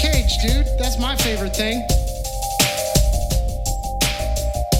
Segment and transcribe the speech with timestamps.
[0.00, 0.66] Cage, dude.
[0.78, 1.82] That's my favorite thing.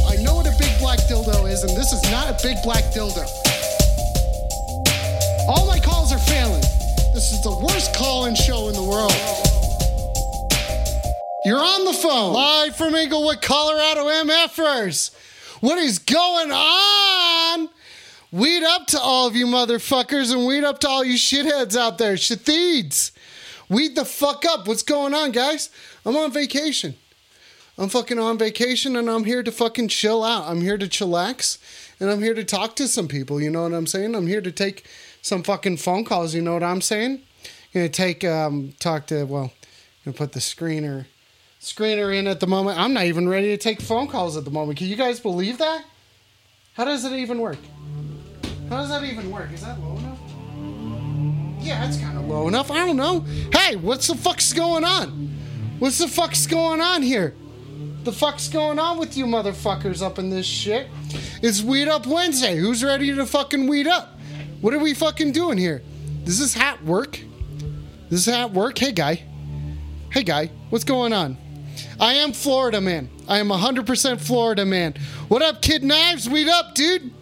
[0.08, 2.84] I know what a big black dildo is, and this is not a big black
[2.84, 3.26] dildo.
[5.46, 6.62] All my calls are failing.
[7.12, 9.12] This is the worst call-in show in the world.
[11.44, 12.32] You're on the phone.
[12.32, 15.10] Live from Englewood, Colorado, MFers.
[15.60, 17.68] What is going on?
[18.32, 21.98] Weed up to all of you motherfuckers and weed up to all you shitheads out
[21.98, 22.14] there.
[22.14, 23.10] Shatheeds.
[23.70, 24.66] Weed the fuck up.
[24.66, 25.70] What's going on, guys?
[26.04, 26.96] I'm on vacation.
[27.78, 30.48] I'm fucking on vacation and I'm here to fucking chill out.
[30.48, 31.56] I'm here to chillax
[32.00, 33.40] and I'm here to talk to some people.
[33.40, 34.14] You know what I'm saying?
[34.14, 34.84] I'm here to take
[35.22, 36.34] some fucking phone calls.
[36.34, 37.22] You know what I'm saying?
[37.72, 39.52] Gonna take um talk to well,
[40.04, 41.06] gonna put the screener
[41.60, 42.78] screener in at the moment.
[42.78, 44.78] I'm not even ready to take phone calls at the moment.
[44.78, 45.84] Can you guys believe that?
[46.74, 47.58] How does it even work?
[48.68, 49.52] How does that even work?
[49.52, 50.19] Is that low enough?
[51.60, 52.70] Yeah, it's kind of low enough.
[52.70, 53.20] I don't know.
[53.52, 55.28] Hey, what's the fuck's going on?
[55.78, 57.34] What's the fuck's going on here?
[58.04, 60.88] The fuck's going on with you motherfuckers up in this shit?
[61.42, 62.56] It's Weed Up Wednesday.
[62.56, 64.18] Who's ready to fucking weed up?
[64.60, 65.82] What are we fucking doing here?
[66.24, 67.20] Does this hat work?
[68.08, 68.78] Does this hat work?
[68.78, 69.22] Hey, guy.
[70.10, 70.50] Hey, guy.
[70.70, 71.36] What's going on?
[71.98, 73.10] I am Florida man.
[73.28, 74.94] I am 100% Florida man.
[75.28, 76.28] What up, Kid Knives?
[76.28, 77.12] Weed up, dude.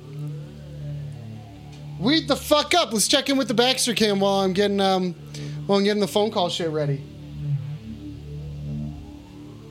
[1.98, 2.92] Weed the fuck up.
[2.92, 5.14] Let's check in with the Baxter cam while I'm getting um
[5.66, 7.02] while I'm getting the phone call shit ready.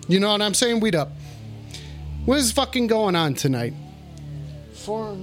[0.08, 0.80] You know what I'm saying?
[0.80, 1.12] Weed up.
[2.26, 3.74] What is fucking going on tonight?
[4.74, 5.18] Four,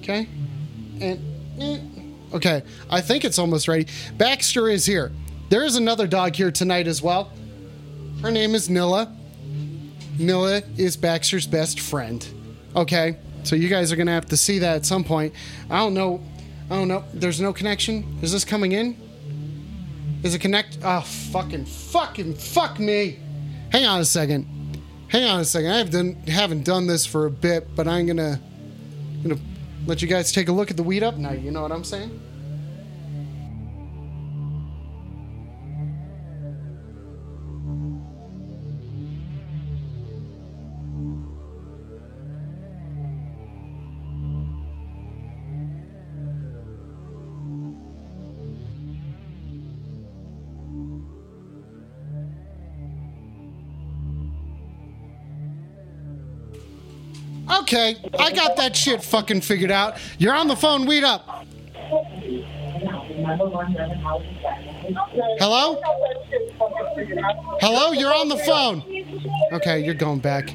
[0.00, 0.28] okay,
[1.00, 2.62] and okay.
[2.90, 3.86] I think it's almost ready.
[4.16, 5.12] Baxter is here.
[5.50, 7.32] There is another dog here tonight as well.
[8.22, 9.14] Her name is Nilla.
[10.16, 12.26] Nilla is Baxter's best friend.
[12.76, 15.34] Okay, so you guys are gonna have to see that at some point.
[15.70, 16.22] I don't know.
[16.70, 17.04] I don't know.
[17.12, 18.18] There's no connection.
[18.22, 18.96] Is this coming in?
[20.22, 20.78] Is it connect?
[20.82, 23.18] Oh, fucking, fucking, fuck me.
[23.70, 24.46] Hang on a second.
[25.08, 25.70] Hang on a second.
[25.70, 28.40] I have done, haven't done this for a bit, but I'm gonna,
[29.22, 29.40] gonna
[29.86, 31.40] let you guys take a look at the weed up night.
[31.40, 32.18] You know what I'm saying?
[57.64, 59.96] Okay, I got that shit fucking figured out.
[60.18, 60.84] You're on the phone.
[60.84, 61.26] Weed up.
[65.40, 65.80] Hello?
[67.62, 67.92] Hello?
[67.92, 68.82] You're on the phone.
[69.54, 70.54] Okay, you're going back.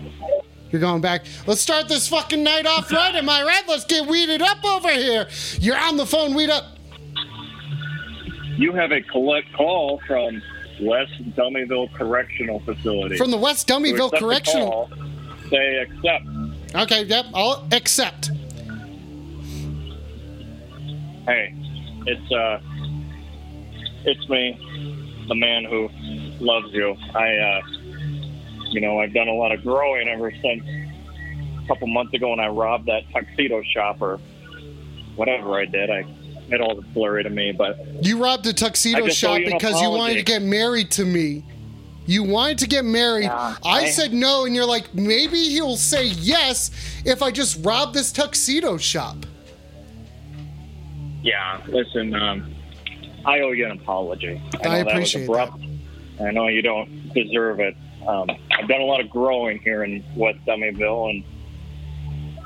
[0.70, 1.26] You're going back.
[1.48, 3.16] Let's start this fucking night off right.
[3.16, 3.64] Am I right?
[3.68, 5.28] Let's get weeded up over here.
[5.60, 6.36] You're on the phone.
[6.36, 6.78] Weed up.
[8.56, 10.44] You have a collect call from
[10.80, 13.18] West Dummyville Correctional Facility.
[13.18, 14.70] From the West Dummyville accept the Correctional.
[14.70, 14.92] call,
[15.50, 16.26] Say accept.
[16.76, 18.32] Okay, yep, I'll accept.
[21.26, 21.54] Hey,
[22.06, 22.60] it's uh,
[24.06, 25.90] it's me, the man who
[26.40, 26.96] loves you.
[27.16, 27.62] I, uh,
[28.72, 30.64] you know, I've done a lot of growing ever since
[31.64, 34.20] a couple months ago when I robbed that tuxedo shop or
[35.16, 35.90] whatever I did.
[35.90, 36.06] I
[36.52, 39.54] it all blurry to me, but You robbed a tuxedo I just owe shop you
[39.54, 41.44] because you wanted to get married to me.
[42.10, 43.26] You wanted to get married.
[43.26, 46.72] Yeah, I, I- said no, and you're like, maybe he'll say yes
[47.06, 49.28] if I just rob this tuxedo shop.
[51.22, 52.56] yeah, listen, um,
[53.26, 54.42] I owe you an apology.
[54.56, 55.62] I know that was appreciate abrupt.
[56.20, 57.76] I know you don't deserve it.
[58.08, 58.28] Um,
[58.58, 61.24] I've done a lot of growing here in West Dummyville, and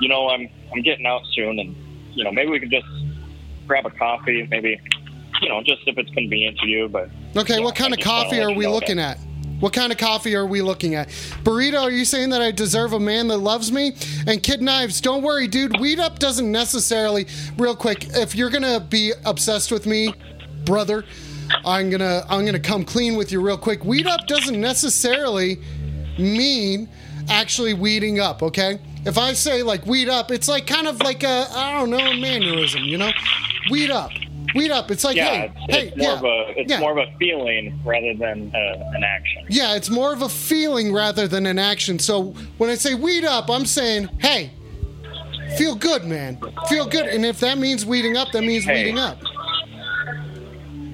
[0.02, 1.74] you know I'm I'm getting out soon, and
[2.14, 2.88] you know maybe we can just
[3.66, 4.78] grab a coffee, maybe
[5.42, 6.90] you know just if it's convenient to you.
[6.90, 9.18] But Okay, Yeah, what kind I of coffee are we looking at?
[9.64, 11.08] What kind of coffee are we looking at?
[11.46, 13.96] Burrito, are you saying that I deserve a man that loves me?
[14.28, 15.80] And Kid Knives, don't worry, dude.
[15.80, 17.28] Weed Up doesn't necessarily,
[17.58, 20.14] real quick, if you're gonna be obsessed with me,
[20.66, 21.06] brother,
[21.64, 23.86] I'm gonna I'm gonna come clean with you real quick.
[23.86, 25.62] Weed Up doesn't necessarily
[26.20, 26.90] mean
[27.30, 28.82] actually weeding up, okay?
[29.06, 32.14] If I say like weed up, it's like kind of like a I don't know,
[32.16, 33.12] mannerism, you know?
[33.72, 34.12] Weed up.
[34.56, 34.92] Weed up.
[34.92, 36.80] It's like, Yeah, hey, it's, hey, it's more yeah, of a it's yeah.
[36.80, 39.46] more of a feeling rather than uh, an action.
[39.50, 41.98] Yeah, it's more of a feeling rather than an action.
[42.00, 44.52] So when I say weed up, I'm saying, hey,
[45.58, 46.40] feel good, man.
[46.68, 47.08] Feel good.
[47.08, 48.84] And if that means weeding up, that means Hey.
[48.84, 49.18] weeding up.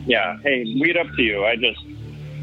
[0.05, 0.37] Yeah.
[0.43, 1.45] Hey, weed up to you.
[1.45, 1.81] I just,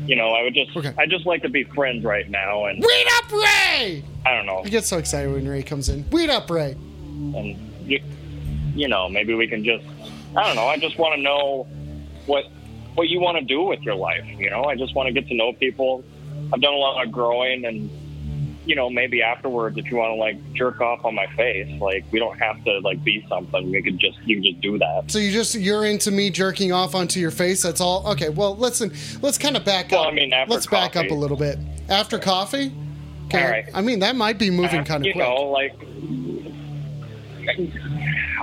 [0.06, 0.92] you know, I would just, Okay.
[0.98, 4.04] I just like to be friends right now, and Weed up, Ray!
[4.24, 6.08] I don't know, I get so excited when Ray comes in.
[6.10, 6.72] Weed up, Ray.
[6.72, 7.56] and
[7.86, 8.00] you,
[8.74, 9.84] you know, maybe we can just,
[10.36, 10.66] I don't know.
[10.66, 11.66] I just want to know
[12.26, 12.44] what
[12.94, 14.24] what you want to do with your life.
[14.38, 16.04] You know, I just want to get to know people.
[16.52, 17.90] I've done a lot of growing, and
[18.66, 22.04] you know, maybe afterwards, if you want to like jerk off on my face, like
[22.10, 23.70] we don't have to like be something.
[23.70, 25.04] We could just you can just do that.
[25.10, 27.62] So you just you're into me jerking off onto your face.
[27.62, 28.06] That's all.
[28.12, 28.28] Okay.
[28.28, 28.92] Well, listen.
[29.22, 30.08] Let's kind of back Well, up.
[30.08, 31.58] I mean, after let's back up a little bit.
[31.88, 32.72] After coffee.
[33.26, 33.50] Okay.
[33.50, 33.64] Right.
[33.74, 35.24] I mean, that might be moving Uh, kind of you quick.
[35.24, 35.72] know, like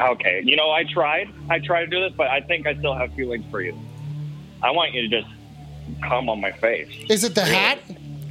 [0.01, 2.95] okay, you know, I tried, I tried to do this, but I think I still
[2.95, 3.77] have feelings for you.
[4.61, 5.33] I want you to just
[6.07, 6.89] come on my face.
[7.09, 7.79] Is it the hat?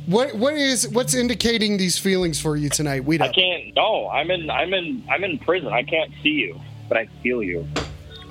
[0.06, 3.04] What what is what's indicating these feelings for you tonight?
[3.04, 3.74] Weed I can't.
[3.76, 4.50] No, I'm in.
[4.50, 5.04] I'm in.
[5.08, 5.72] I'm in prison.
[5.72, 7.68] I can't see you, but I feel you.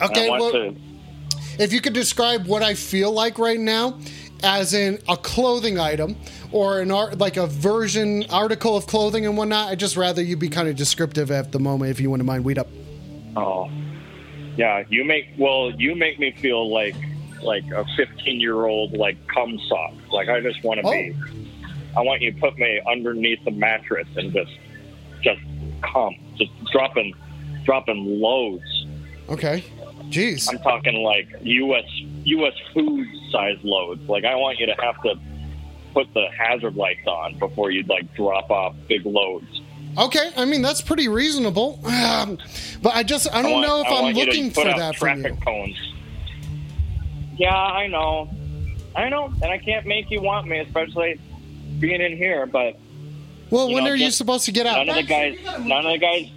[0.02, 0.30] Okay.
[0.30, 0.76] Well, to.
[1.60, 3.98] if you could describe what I feel like right now,
[4.44, 6.18] as in a clothing item
[6.52, 10.36] or an art like a version article of clothing and whatnot, I'd just rather you
[10.36, 12.44] be kind of descriptive at the moment, if you wouldn't mind.
[12.44, 12.68] Weed up.
[13.36, 13.70] Oh,
[14.58, 14.84] yeah.
[14.90, 15.28] You make.
[15.38, 16.96] Well, you make me feel like
[17.42, 19.94] like a 15 year old like cum sock.
[20.12, 20.92] Like I just want to Oh.
[20.92, 21.16] be.
[21.98, 24.52] I want you to put me underneath the mattress and just
[25.22, 25.42] just
[25.82, 27.14] cum, just dropping
[27.64, 28.86] dropping loads.
[29.30, 29.64] Okay.
[30.10, 30.50] Jeez.
[30.52, 31.86] I'm talking like U.S.
[32.26, 32.54] U.S.
[32.74, 34.02] food size loads.
[34.10, 35.16] Like I want you to have to
[35.94, 39.62] put the hazard lights on before you'd like drop off big loads.
[39.98, 42.38] Okay, I mean that's pretty reasonable, um,
[42.82, 44.68] but I just I don't want- know if I I'm want you to looking for
[44.68, 45.36] out that from you.
[45.46, 45.76] cones.
[47.38, 48.30] Yeah, I know,
[48.96, 51.20] I know, and I can't make you want me, especially
[51.80, 52.46] being in here.
[52.46, 52.78] But
[53.50, 54.86] Well, when know, are you supposed to get out?
[54.86, 56.30] none of the guys, none of the guys,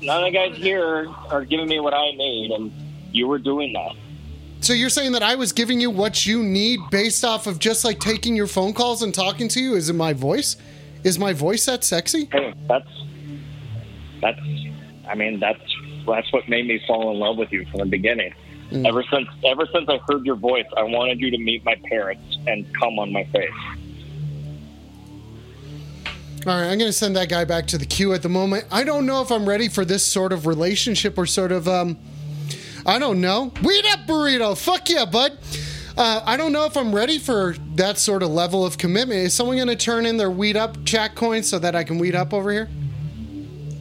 [0.00, 2.72] none of the guys here are giving me what I need, and
[3.12, 3.92] you were doing that.
[4.60, 7.84] So you're saying that I was giving you what you need based off of just
[7.84, 9.74] like taking your phone calls and talking to you?
[9.74, 10.56] Is it my voice?
[11.04, 12.28] Is my voice that sexy?
[12.32, 12.88] Hey, that's
[14.20, 14.40] that's.
[15.08, 15.60] I mean, that's
[16.06, 18.32] that's what made me fall in love with you from the beginning.
[18.70, 18.86] Mm.
[18.86, 22.38] Ever since ever since I heard your voice, I wanted you to meet my parents
[22.46, 23.50] and come on my face.
[26.44, 28.64] All right, I'm going to send that guy back to the queue at the moment.
[28.72, 31.98] I don't know if I'm ready for this sort of relationship or sort of um
[32.84, 33.52] I don't know.
[33.62, 34.58] Weed up burrito.
[34.58, 35.38] Fuck yeah, bud.
[35.96, 39.20] Uh, I don't know if I'm ready for that sort of level of commitment.
[39.20, 41.98] Is someone going to turn in their weed up chat coins so that I can
[41.98, 42.68] weed up over here?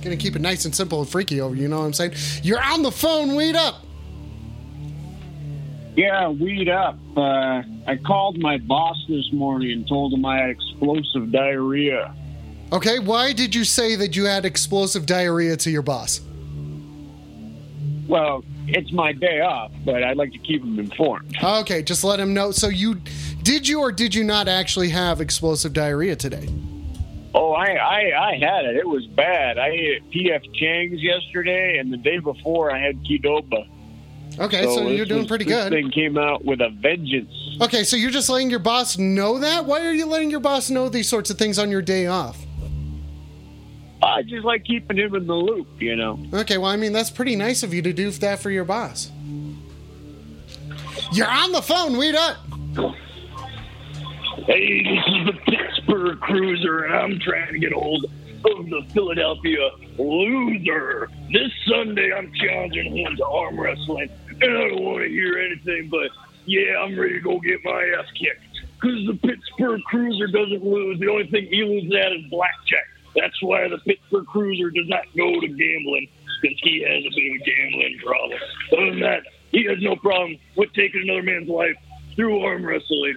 [0.01, 1.55] Gonna keep it nice and simple and freaky over.
[1.55, 2.13] You know what I'm saying?
[2.43, 3.35] You're on the phone.
[3.35, 3.85] Weed up.
[5.95, 6.97] Yeah, weed up.
[7.15, 12.15] Uh, I called my boss this morning and told him I had explosive diarrhea.
[12.71, 12.99] Okay.
[12.99, 16.21] Why did you say that you had explosive diarrhea to your boss?
[18.07, 21.35] Well, it's my day off, but I'd like to keep him informed.
[21.43, 22.51] Okay, just let him know.
[22.51, 22.95] So you
[23.43, 26.47] did you or did you not actually have explosive diarrhea today?
[27.33, 28.75] Oh, I, I, I had it.
[28.75, 29.57] It was bad.
[29.57, 33.67] I ate at PF Chang's yesterday, and the day before I had Qdoba.
[34.37, 35.71] Okay, so, this you're doing was- pretty this good.
[35.71, 37.31] thing came out with a vengeance.
[37.61, 39.65] Okay, so you're just letting your boss know that?
[39.65, 42.37] Why are you letting your boss know these sorts of things on your day off?
[44.03, 46.19] I just like keeping him in the loop, you know.
[46.33, 49.11] Okay, well, I mean, that's pretty nice of you to do that for your boss.
[51.11, 52.37] You're on the phone, weed up.
[54.45, 58.81] Hey, this is the Pittsburgh Cruiser, and I'm trying to get a hold of the
[58.91, 61.09] Philadelphia Loser.
[61.31, 65.89] This Sunday, I'm challenging him to arm wrestling, and I don't want to hear anything
[65.89, 66.09] but,
[66.45, 68.41] yeah, I'm ready to go get my ass kicked.
[68.81, 70.99] Because the Pittsburgh Cruiser doesn't lose.
[70.99, 72.87] The only thing he loses at is blackjack.
[73.15, 76.07] That's why the Pittsburgh Cruiser does not go to gambling,
[76.41, 78.39] because he has a bit of a gambling problem.
[78.73, 81.75] Other than that, he has no problem with taking another man's life
[82.15, 83.15] through arm wrestling.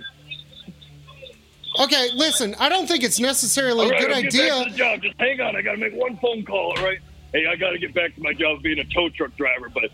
[1.80, 4.50] Okay, listen, I don't think it's necessarily a good idea.
[4.50, 5.02] back to the job.
[5.02, 5.56] Just hang on.
[5.56, 6.72] I got to make one phone call.
[6.76, 7.00] All right.
[7.32, 9.68] Hey, I got to get back to my job of being a tow truck driver.
[9.68, 9.90] But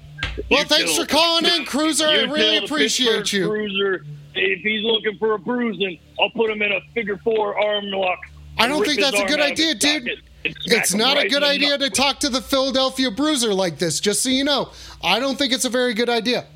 [0.51, 2.07] Well, thanks tell- for calling in, Cruiser.
[2.07, 3.49] I really appreciate Pittsburgh you.
[3.49, 4.05] Cruiser,
[4.35, 8.19] if he's looking for a bruising, I'll put him in a figure four arm lock.
[8.61, 10.09] I don't think that's a good out of his idea, dude.
[10.09, 14.01] socket It's him not a good idea to talk to the Philadelphia Bruiser like this,
[14.01, 14.71] just so you know.
[15.03, 16.47] I don't think it's a very good idea.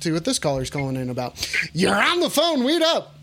[0.00, 1.34] See what this caller's calling in about.
[1.72, 3.14] You're on the phone, weed up.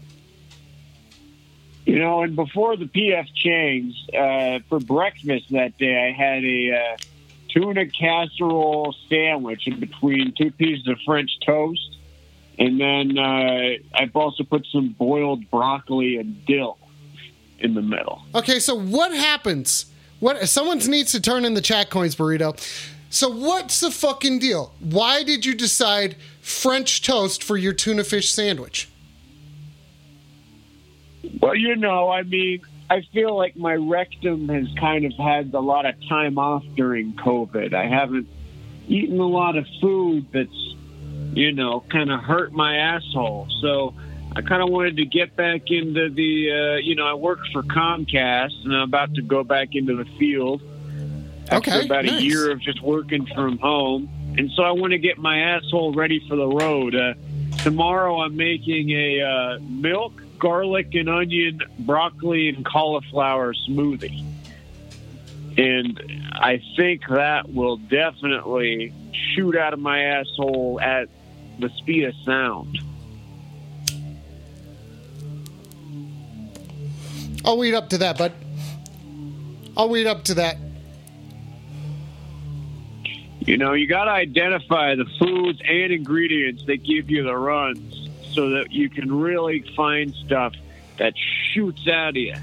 [1.85, 6.71] You know, and before the PF Chang's, uh, for breakfast that day, I had a
[6.71, 6.97] uh,
[7.49, 11.97] tuna casserole sandwich in between two pieces of French toast,
[12.61, 16.77] and then uh, I've also put some boiled broccoli and dill
[17.57, 18.21] in the middle.
[18.35, 19.87] Okay, so what happens?
[20.19, 22.55] What someone needs to turn in the chat coins burrito.
[23.09, 24.73] So what's the fucking deal?
[24.79, 28.87] Why did you decide French toast for your tuna fish sandwich?
[31.41, 35.59] Well, you know, I mean, I feel like my rectum has kind of had a
[35.59, 37.73] lot of time off during COVID.
[37.73, 38.27] I haven't
[38.87, 40.75] eaten a lot of food that's,
[41.33, 43.47] you know, kind of hurt my asshole.
[43.61, 43.93] So
[44.35, 47.63] I kind of wanted to get back into the, uh, you know, I work for
[47.63, 50.61] Comcast and I'm about to go back into the field
[51.49, 52.21] after Okay, about nice.
[52.21, 54.09] a year of just working from home.
[54.37, 56.95] And so I want to get my asshole ready for the road.
[56.95, 57.13] Uh,
[57.63, 64.25] tomorrow I'm making a uh, milk, garlic, and onion, broccoli, and cauliflower smoothie.
[65.57, 71.09] And I think that will definitely shoot out of my asshole at
[71.61, 72.79] the speed of sound.
[77.43, 78.33] I'll lead up to that, but
[79.75, 80.57] I'll lead up to that.
[83.39, 88.09] You know, you got to identify the foods and ingredients that give you the runs
[88.33, 90.53] so that you can really find stuff
[90.99, 91.13] that
[91.51, 92.35] shoots out of you.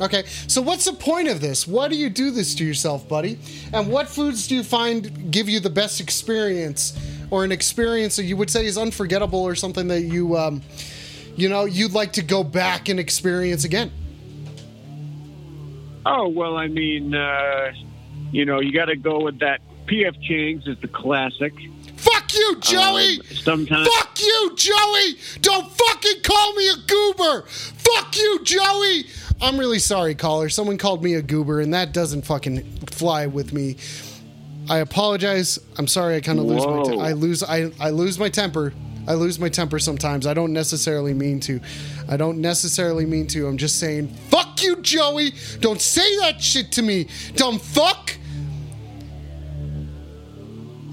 [0.00, 1.68] Okay, so what's the point of this?
[1.68, 3.38] Why do you do this to yourself, buddy?
[3.72, 6.98] And what foods do you find give you the best experience,
[7.34, 10.62] or an experience that you would say is unforgettable, or something that you, um,
[11.34, 13.90] you know, you'd like to go back and experience again?
[16.06, 17.72] Oh, well, I mean, uh,
[18.30, 19.60] you know, you got to go with that.
[19.86, 20.14] P.F.
[20.22, 21.52] Chang's is the classic.
[21.96, 23.18] Fuck you, Joey!
[23.18, 23.88] Um, sometimes.
[23.88, 25.16] Fuck you, Joey!
[25.40, 27.42] Don't fucking call me a goober!
[27.48, 29.06] Fuck you, Joey!
[29.42, 30.48] I'm really sorry, caller.
[30.50, 33.76] Someone called me a goober, and that doesn't fucking fly with me.
[34.68, 35.58] I apologize.
[35.78, 36.16] I'm sorry.
[36.16, 36.82] I kind of lose my.
[36.84, 37.42] Te- I lose.
[37.42, 38.72] I I lose my temper.
[39.06, 40.26] I lose my temper sometimes.
[40.26, 41.60] I don't necessarily mean to.
[42.08, 43.46] I don't necessarily mean to.
[43.46, 45.32] I'm just saying, fuck you, Joey.
[45.60, 47.08] Don't say that shit to me.
[47.34, 48.12] Dumb fuck.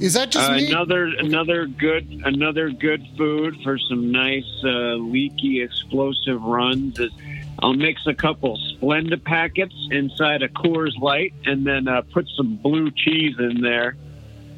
[0.02, 0.68] Is that just Uh, me?
[0.68, 7.12] another another good another good food for some nice uh, leaky explosive runs is
[7.62, 12.56] I'll mix a couple Splenda packets inside a Coors Light and then uh, put some
[12.56, 13.96] blue cheese in there,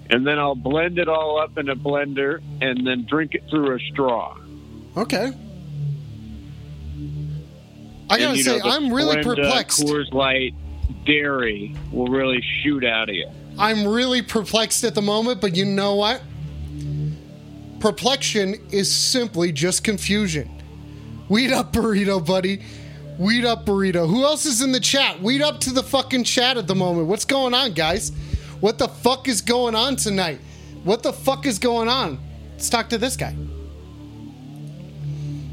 [0.10, 3.76] and then I'll blend it all up in a blender and then drink it through
[3.76, 4.38] a straw.
[4.96, 5.34] Okay.
[8.10, 9.84] I gotta and, say, know, I'm really Splenda perplexed.
[9.84, 10.54] Coors Light
[11.06, 13.30] dairy will really shoot out of you.
[13.58, 16.22] I'm really perplexed at the moment, but you know what?
[17.80, 20.50] Perplexion is simply just confusion.
[21.28, 22.62] Weed up, burrito, buddy.
[23.18, 24.10] Weed up, burrito.
[24.10, 25.22] Who else is in the chat?
[25.22, 27.08] Weed up to the fucking chat at the moment.
[27.08, 28.12] What's going on, guys?
[28.60, 30.40] What the fuck is going on tonight?
[30.84, 32.20] What the fuck is going on?
[32.54, 33.36] Let's talk to this guy.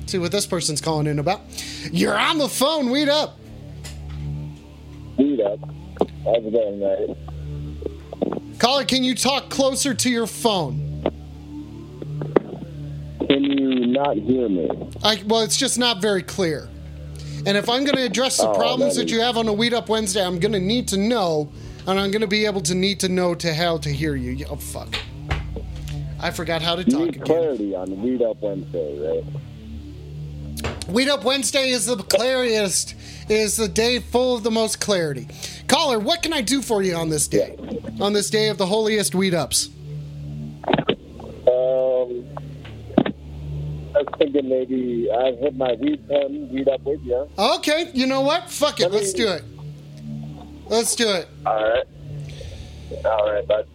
[0.06, 1.42] See what this person's calling in about.
[1.92, 2.90] You're on the phone.
[2.90, 3.38] Weed up.
[5.18, 5.60] Weed up.
[6.24, 7.16] How's it going, guys?
[8.58, 11.02] Caller, can you talk closer to your phone?
[13.28, 14.68] Can you not hear me?
[15.02, 16.68] I, well, it's just not very clear.
[17.46, 19.72] And if I'm going to address the Oh, problems that you have on a Weed
[19.74, 21.50] Up Wednesday, I'm going to need to know,
[21.86, 24.44] and I'm going to be able to need to know to how to hear you.
[24.50, 24.94] Oh, fuck.
[26.20, 27.24] I forgot how to You talk need again.
[27.26, 29.24] clarity on Weed Up Wednesday, right?
[30.88, 32.94] Weed Up Wednesday is the clearest,
[33.30, 35.28] is the day full of the most clarity.
[35.66, 37.56] Caller, what can I do for you on this day?
[38.00, 39.70] On this day of the holiest Weed Ups?
[41.46, 42.24] Um,
[44.02, 47.28] was thinking maybe I've had my weed pen read up with you.
[47.38, 48.50] Okay, you know what?
[48.50, 48.84] Fuck it.
[48.84, 49.44] Let me- Let's do it.
[50.68, 51.28] Let's do it.
[51.46, 51.84] All right.
[53.04, 53.66] All right, bud.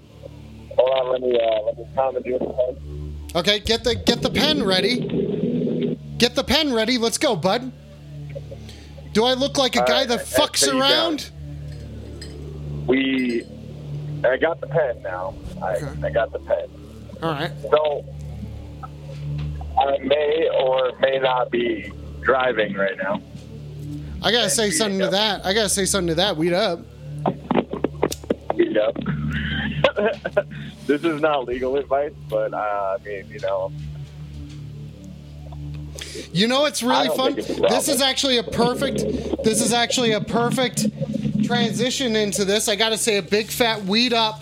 [0.77, 3.15] Hold on, let me uh, let me comment you the pen.
[3.35, 5.97] Okay, get the get the pen ready.
[6.17, 6.97] Get the pen ready.
[6.97, 7.71] Let's go, bud.
[9.13, 11.31] Do I look like a guy that I- I fucks see you around?
[12.87, 13.43] We,
[14.23, 15.33] I got the pen now.
[15.61, 15.77] I.
[16.03, 16.67] I got the pen.
[17.23, 17.51] All right.
[17.71, 18.05] So
[19.77, 21.91] I may or may not be
[22.21, 23.21] driving right now.
[24.21, 25.45] I gotta say something to that.
[25.45, 26.37] I gotta say something to that.
[26.37, 26.79] Weed up.
[28.55, 28.95] Beat up.
[30.87, 33.71] this is not legal advice, but uh, I mean, you know,
[36.31, 37.37] You know what's really fun?
[37.37, 37.47] it's.
[37.47, 38.99] This is actually a perfect.
[39.43, 40.85] This is actually a perfect
[41.45, 42.67] transition into this.
[42.67, 44.41] I gotta say a big fat weed up.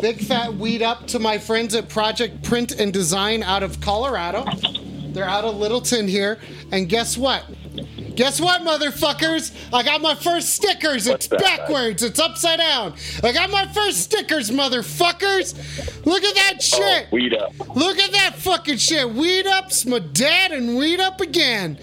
[0.00, 4.44] Big fat weed up to my friends at Project Print and Design out of Colorado.
[5.12, 6.38] They're out of Littleton here.
[6.72, 7.44] And guess what?
[8.16, 9.54] Guess what, motherfuckers?
[9.72, 11.08] I got my first stickers.
[11.08, 12.02] What's it's that, backwards.
[12.02, 12.94] It's upside down.
[13.22, 16.04] I got my first stickers, motherfuckers.
[16.04, 17.06] Look at that shit.
[17.06, 17.52] Oh, weed up.
[17.74, 19.08] Look at that fucking shit.
[19.14, 21.78] Weed up's my dad and weed up again.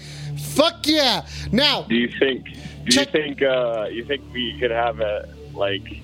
[0.54, 1.26] Fuck yeah.
[1.52, 2.44] Now, Do you think?
[2.84, 3.42] Do Check- you think?
[3.42, 6.00] Uh, you think we could have a like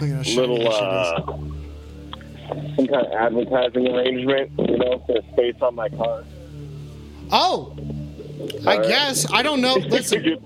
[0.00, 4.50] Little uh, some kind of advertising arrangement?
[4.58, 6.24] You know, for space on my car.
[7.30, 7.76] Oh,
[8.66, 9.30] I guess.
[9.30, 9.74] I don't know.
[9.74, 10.38] Listen,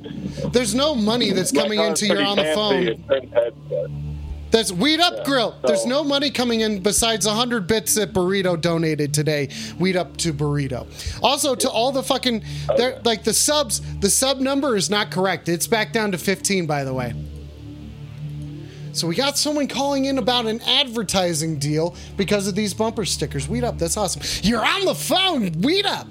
[0.53, 2.83] there's no money that's coming into your on the phone.
[2.89, 3.91] It turns heads, but-
[4.51, 5.55] There's Weed Up Yeah, Grill.
[5.65, 9.49] There's no money coming in besides 100 bits that Burrito donated today.
[9.79, 10.87] Weed Up to Burrito.
[11.23, 12.43] Also, to all the fucking,
[12.77, 15.49] they're- like the subs, the sub number is not correct.
[15.49, 17.15] It's back down to 15, by the way.
[18.95, 23.49] So we got someone calling in about an advertising deal because of these bumper stickers.
[23.49, 24.23] Weed Up, that's awesome.
[24.43, 25.51] You're on the phone.
[25.63, 26.07] Weed Up.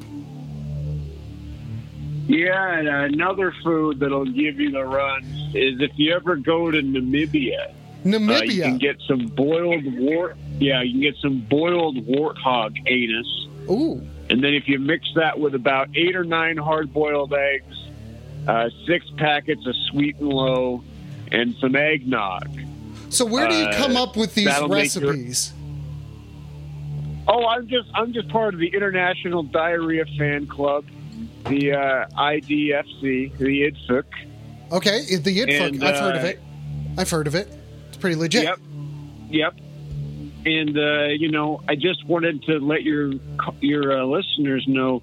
[2.28, 6.82] Yeah, and another food that'll give you the runs is if you ever go to
[6.82, 7.70] Namibia,
[8.06, 10.38] uh, you can get some boiled wart.
[10.60, 14.06] Yeah, you can get some boiled warthog anus, Ooh.
[14.30, 17.90] and then if you mix that with about eight or nine hard-boiled eggs,
[18.48, 20.84] uh, six packets of sweet and low,
[21.32, 22.48] and some eggnog.
[23.14, 25.54] So where do you Uh, come up with these your- recipes?
[27.28, 30.86] Oh, I'm just I'm just part of the International Diarrhea Fan Club,
[31.48, 34.04] the uh, IDFC, the IDFC.
[34.72, 35.68] Okay, the Yidfuck.
[35.68, 36.40] And, I've heard of uh, it.
[36.98, 37.48] I've heard of it.
[37.88, 38.44] It's pretty legit.
[38.44, 38.60] Yep.
[39.30, 39.54] Yep.
[40.46, 43.14] And uh, you know, I just wanted to let your
[43.62, 45.02] your uh, listeners know.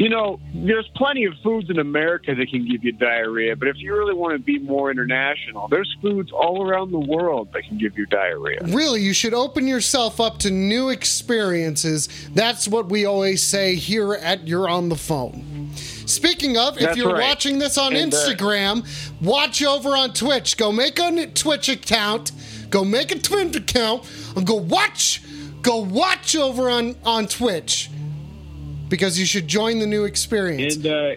[0.00, 3.76] You know, there's plenty of foods in America that can give you diarrhea, but if
[3.76, 7.76] you really want to be more international, there's foods all around the world that can
[7.76, 8.60] give you diarrhea.
[8.62, 12.08] Really, you should open yourself up to new experiences.
[12.32, 15.68] That's what we always say here at You're on the Phone.
[15.74, 17.20] Speaking of, if you're right.
[17.20, 18.86] watching this on And, uh, Instagram,
[19.20, 20.56] watch over on Twitch.
[20.56, 22.32] Go make a Twitch account.
[22.70, 25.22] Go make a Twitch account and go watch.
[25.60, 27.90] Go watch over on on Twitch
[28.90, 30.76] because you should join the new experience.
[30.76, 31.14] And uh,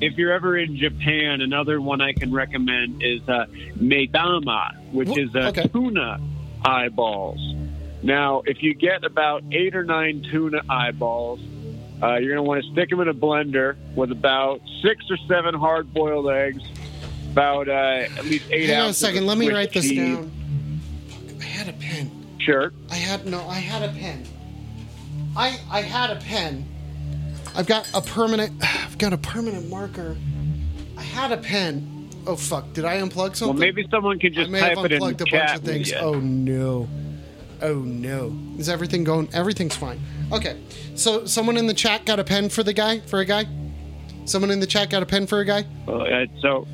[0.00, 3.46] if you're ever in Japan, another one I can recommend is uh,
[3.76, 5.66] medama, which is uh, okay.
[5.68, 6.20] tuna
[6.64, 7.40] eyeballs.
[8.02, 11.40] Now, if you get about eight or nine tuna eyeballs,
[12.02, 15.18] uh, you're going to want to stick them in a blender with about six or
[15.28, 16.62] seven hard-boiled eggs,
[17.32, 17.72] about uh,
[18.16, 19.26] at least eight Hang on a second.
[19.26, 19.98] Let me write this cheese.
[19.98, 20.30] down.
[21.40, 22.10] I had a pen.
[22.38, 22.72] Sure.
[22.90, 23.46] I had no.
[23.46, 24.24] I had a pen.
[25.36, 26.66] I I had a pen.
[27.54, 28.62] I've got a permanent.
[28.62, 30.16] I've got a permanent marker.
[30.96, 32.08] I had a pen.
[32.26, 32.72] Oh fuck!
[32.74, 33.48] Did I unplug something?
[33.48, 35.46] Well, maybe someone can I just may type have it in the a chat.
[35.48, 35.92] bunch of things.
[35.98, 36.88] Oh no.
[37.62, 38.36] Oh no.
[38.58, 39.28] Is everything going?
[39.32, 40.00] Everything's fine.
[40.32, 40.58] Okay.
[40.94, 43.00] So someone in the chat got a pen for the guy.
[43.00, 43.46] For a guy.
[44.26, 45.64] Someone in the chat got a pen for a guy.
[45.86, 46.66] Well, uh, so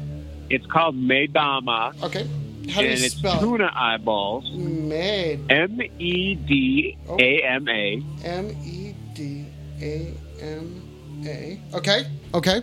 [0.51, 2.27] it's called medama, Okay.
[2.71, 3.41] How do and it's spell?
[3.41, 4.51] tuna eyeballs.
[4.53, 5.51] Made.
[5.51, 8.03] M E D A M A.
[8.25, 9.47] M E D
[9.81, 11.61] A M A.
[11.75, 12.07] Okay.
[12.35, 12.63] Okay.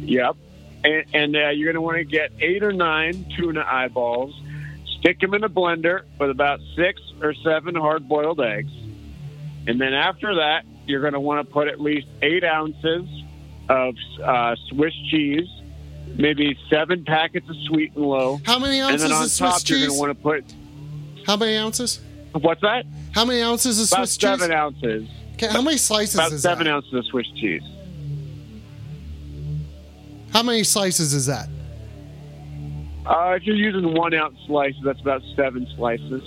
[0.00, 0.36] Yep.
[0.84, 4.34] And, and uh, you're going to want to get eight or nine tuna eyeballs,
[4.98, 8.72] stick them in a blender with about six or seven hard boiled eggs.
[9.66, 13.08] And then after that, you're going to want to put at least eight ounces
[13.70, 15.48] of uh, Swiss cheese,
[16.16, 18.40] maybe seven packets of sweet and low.
[18.44, 20.44] How many And ounces then on of top, Swiss you're going to want to put
[21.26, 22.00] How many ounces?
[22.32, 22.84] what's that?
[23.14, 24.54] How many ounces of Swiss About Swiss seven cheese?
[24.56, 25.08] ounces.
[25.34, 26.72] Okay, how many slices About is seven that?
[26.74, 27.62] ounces of Swiss cheese.
[30.32, 31.48] How many slices is that?
[33.06, 36.22] Uh, if you're using one ounce slices, that's about seven slices.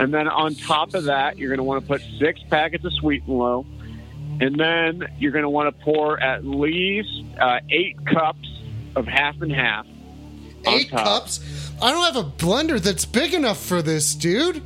[0.00, 2.92] And then on top of that, you're going to want to put six packets of
[2.94, 3.64] sweet and low.
[4.42, 8.48] And then you're going to want to pour at least uh, eight cups
[8.96, 9.86] of half and half.
[10.66, 11.04] Eight top.
[11.04, 11.70] cups?
[11.80, 14.60] I don't have a blender that's big enough for this, dude.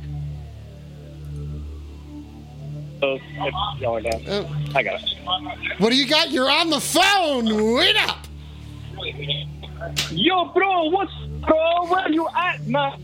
[3.01, 4.27] So it's going down.
[4.27, 5.79] Uh, I got it.
[5.79, 6.31] what do you got?
[6.31, 7.75] You're on the phone.
[7.75, 8.25] Wait up.
[10.09, 11.13] Yo, bro, what's
[11.45, 11.85] bro?
[11.85, 12.99] Where you at, man?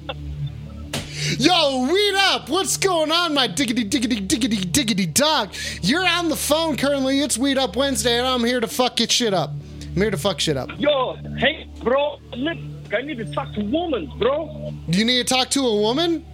[1.37, 2.49] Yo, weed up.
[2.49, 5.53] What's going on, my diggity, diggity, diggity, diggity dog?
[5.81, 7.19] You're on the phone currently.
[7.21, 9.51] It's Weed Up Wednesday, and I'm here to fuck your shit up.
[9.81, 10.69] I'm here to fuck shit up.
[10.79, 12.57] Yo, hey, bro, look,
[12.91, 14.73] I need to talk to women, bro.
[14.89, 16.25] Do you need to talk to a woman?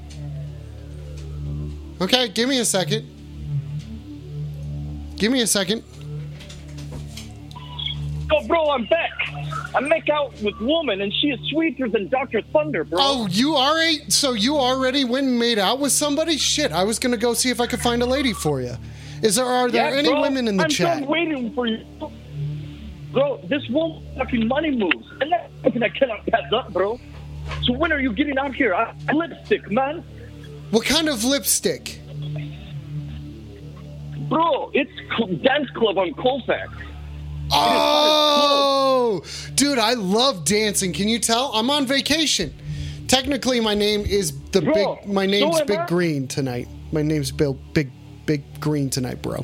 [2.01, 3.05] Okay, give me a second.
[5.17, 5.83] Give me a second.
[8.31, 9.11] Yo, bro, I'm back.
[9.75, 12.41] I make out with woman, and she is sweeter than Dr.
[12.53, 12.99] Thunder, bro.
[13.01, 14.09] Oh, you already?
[14.09, 16.37] So you already went and made out with somebody?
[16.37, 18.75] Shit, I was gonna go see if I could find a lady for you.
[19.21, 20.87] Is there are there Yeah, any bro, women in the chat?
[20.87, 20.99] I'm chat?
[21.01, 21.85] done waiting for you.
[23.11, 25.07] Bro, this won't fucking money moves.
[25.21, 26.99] And that's something I cannot pass up, bro.
[27.63, 28.73] So when are you getting out here?
[28.73, 30.03] I, I lipstick, man.
[30.71, 31.99] What kind of lipstick?
[34.29, 34.91] Bro, it's
[35.43, 36.69] dance club on Colfax.
[37.51, 39.21] Oh,
[39.55, 40.93] dude, I love dancing.
[40.93, 41.51] Can you tell?
[41.53, 42.53] I'm on vacation.
[43.07, 45.07] Technically, my name is the Bro, big.
[45.13, 45.85] My name's so Big I.
[45.87, 46.67] Green tonight.
[46.91, 47.89] My name's Bill Big
[48.25, 49.43] Big Green tonight, bro.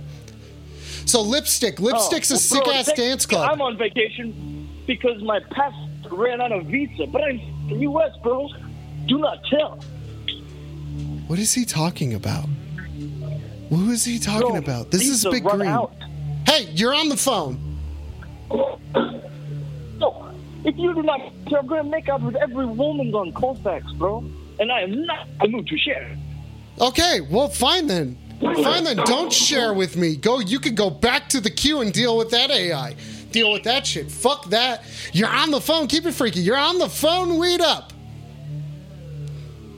[1.06, 3.50] So lipstick, oh, lipstick's a Oh, sick ass thank- dance club.
[3.52, 8.12] I'm on vacation because my passport ran out of visa, but I'm in the U.S.,
[8.22, 8.48] bro.
[9.08, 9.80] Do not tell.
[11.28, 12.46] What is he talking about?
[13.70, 14.92] Who is he talking Bro, about?
[14.92, 15.70] This is visa Big run Green.
[15.72, 15.94] Out.
[16.48, 17.65] Hey, you're on the phone.
[18.50, 20.32] No,
[20.64, 24.24] if you do not, you're going to make out with every woman on Colfax, bro.
[24.60, 26.18] And I am not in the mood to share.
[26.80, 28.18] Okay, well, fine then.
[28.40, 28.98] Fine then.
[28.98, 30.16] Don't share with me.
[30.16, 30.40] Go.
[30.40, 32.96] You could go back to the queue and deal with that AI.
[33.32, 34.12] Deal with that shit.
[34.12, 34.84] Fuck that.
[35.14, 35.88] You're on the phone.
[35.88, 36.42] Keep it freaky.
[36.42, 37.38] You're on the phone.
[37.38, 37.94] Weed up.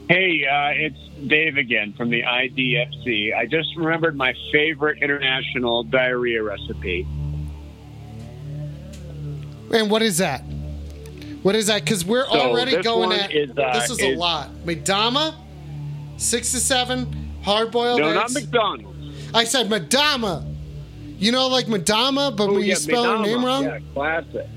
[0.10, 3.36] Hey, uh, it's Dave again from the IDFC.
[3.36, 7.06] I just remembered my favorite international diarrhea recipe.
[9.74, 10.42] And what is that?
[11.44, 11.84] What is that?
[11.84, 13.32] Because we're So already going at.
[13.34, 14.50] is, uh, this is a lot.
[14.66, 15.36] Madama,
[16.18, 18.32] six to seven, hard boiled No, not.
[18.32, 19.30] McDonald's.
[19.34, 20.46] I said Madama.
[21.20, 23.64] You know, like Madama, but Oh, when yeah, you spell her name wrong.
[23.64, 24.48] Yeah, classic.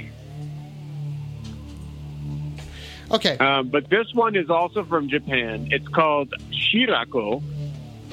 [3.10, 3.36] Okay.
[3.38, 5.68] Um, but this one is also from Japan.
[5.70, 7.42] It's called shirako,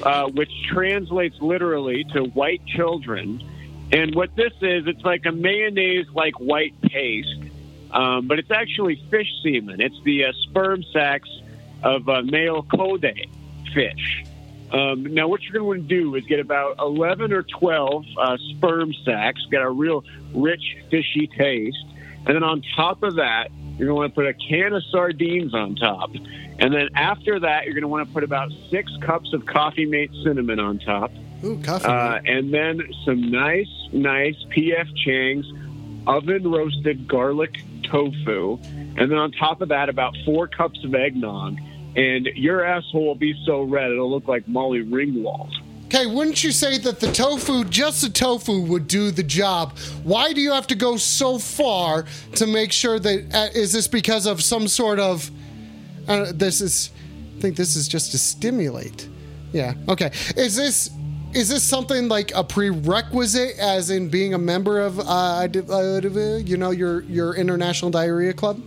[0.02, 3.42] uh, which translates literally to white children.
[3.92, 7.42] And what this is, it's like a mayonnaise like white paste,
[7.90, 9.80] um, but it's actually fish semen.
[9.80, 11.30] It's the uh, sperm sacs
[11.82, 13.06] of uh, male cod
[13.72, 14.24] fish.
[14.70, 18.04] Um, now, what you're going to want to do is get about 11 or 12
[18.18, 21.84] uh, sperm sacs, get a real rich, fishy taste.
[22.26, 23.48] And then on top of that,
[23.78, 26.10] you're going to want to put a can of sardines on top.
[26.58, 29.86] And then after that, you're going to want to put about six cups of Coffee
[29.86, 31.10] Mate cinnamon on top.
[31.44, 31.86] Ooh, coffee.
[31.86, 35.46] Uh, and then some nice, nice PF Chang's
[36.06, 38.58] oven roasted garlic tofu.
[38.96, 41.58] And then on top of that, about four cups of eggnog.
[41.96, 45.52] And your asshole will be so red, it'll look like Molly Ringwald.
[45.86, 49.78] Okay, wouldn't you say that the tofu, just the tofu, would do the job?
[50.04, 53.34] Why do you have to go so far to make sure that?
[53.34, 55.30] Uh, is this because of some sort of?
[56.06, 56.90] Uh, this is,
[57.38, 59.08] I think this is just to stimulate.
[59.52, 59.72] Yeah.
[59.88, 60.10] Okay.
[60.36, 60.90] Is this?
[61.34, 66.70] Is this something like a prerequisite, as in being a member of, uh, you know,
[66.70, 68.60] your your international diarrhea club?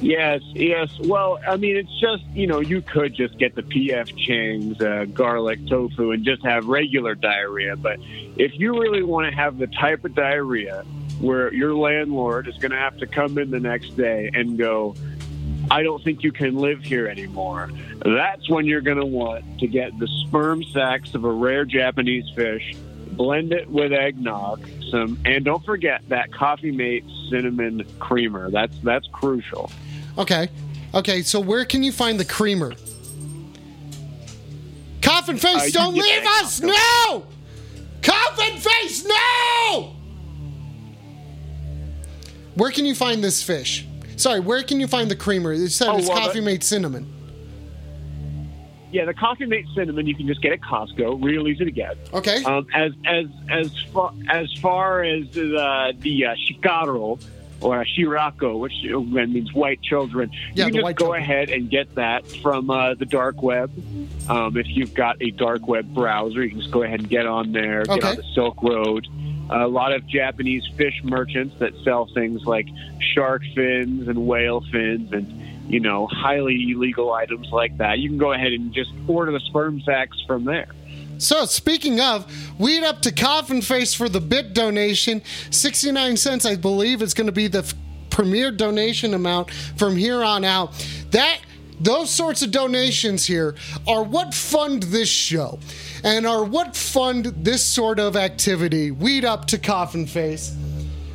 [0.00, 0.88] Yes, yes.
[1.04, 5.04] Well, I mean, it's just, you know, you could just get the PF Chang's uh,
[5.12, 7.76] garlic tofu and just have regular diarrhea.
[7.76, 7.98] But
[8.36, 10.84] if you really want to have the type of diarrhea
[11.20, 14.94] where your landlord is going to have to come in the next day and go,
[15.70, 17.70] I don't think you can live here anymore,
[18.04, 22.28] that's when you're going to want to get the sperm sacs of a rare Japanese
[22.34, 22.74] fish,
[23.12, 28.50] blend it with eggnog, some, and don't forget that Coffee Mate cinnamon creamer.
[28.50, 29.70] That's that's crucial.
[30.18, 30.48] Okay.
[30.92, 32.74] Okay, so where can you find the creamer?
[35.02, 36.60] Coffin face, Uh, don't leave us!
[36.60, 37.24] No!
[38.02, 39.94] Coffin face, no!
[42.54, 43.86] Where can you find this fish?
[44.20, 45.52] Sorry, where can you find the creamer?
[45.52, 47.10] It said Oh, it's well, coffee made cinnamon.
[48.92, 51.96] Yeah, the Coffee Mate cinnamon you can just get at Costco, real easy to get.
[52.12, 52.42] Okay.
[52.42, 57.20] Um, as as as far as far as uh, the uh, shikaro
[57.60, 61.22] or shirako, which uh, means white children, Yeah, you can just go children.
[61.22, 63.70] ahead and get that from uh, the dark web.
[64.28, 67.26] Um, if you've got a dark web browser, you can just go ahead and get
[67.26, 68.08] on there, get Okay.
[68.08, 69.06] on the Silk Road.
[69.50, 72.68] A lot of Japanese fish merchants that sell things like
[73.14, 75.26] shark fins and whale fins and
[75.70, 77.98] you know highly illegal items like that.
[77.98, 80.68] You can go ahead and just order the sperm sacs from there.
[81.18, 85.20] So speaking of, weed up to Coffin Face for the bit donation.
[85.50, 87.74] 69 cents, I believe, is going to be the f-
[88.08, 90.72] premier donation amount from here on out.
[91.10, 91.40] That
[91.80, 93.54] those sorts of donations here
[93.88, 95.58] are what fund this show
[96.04, 98.90] and are what fund this sort of activity.
[98.90, 100.54] Weed up to Coffin Face.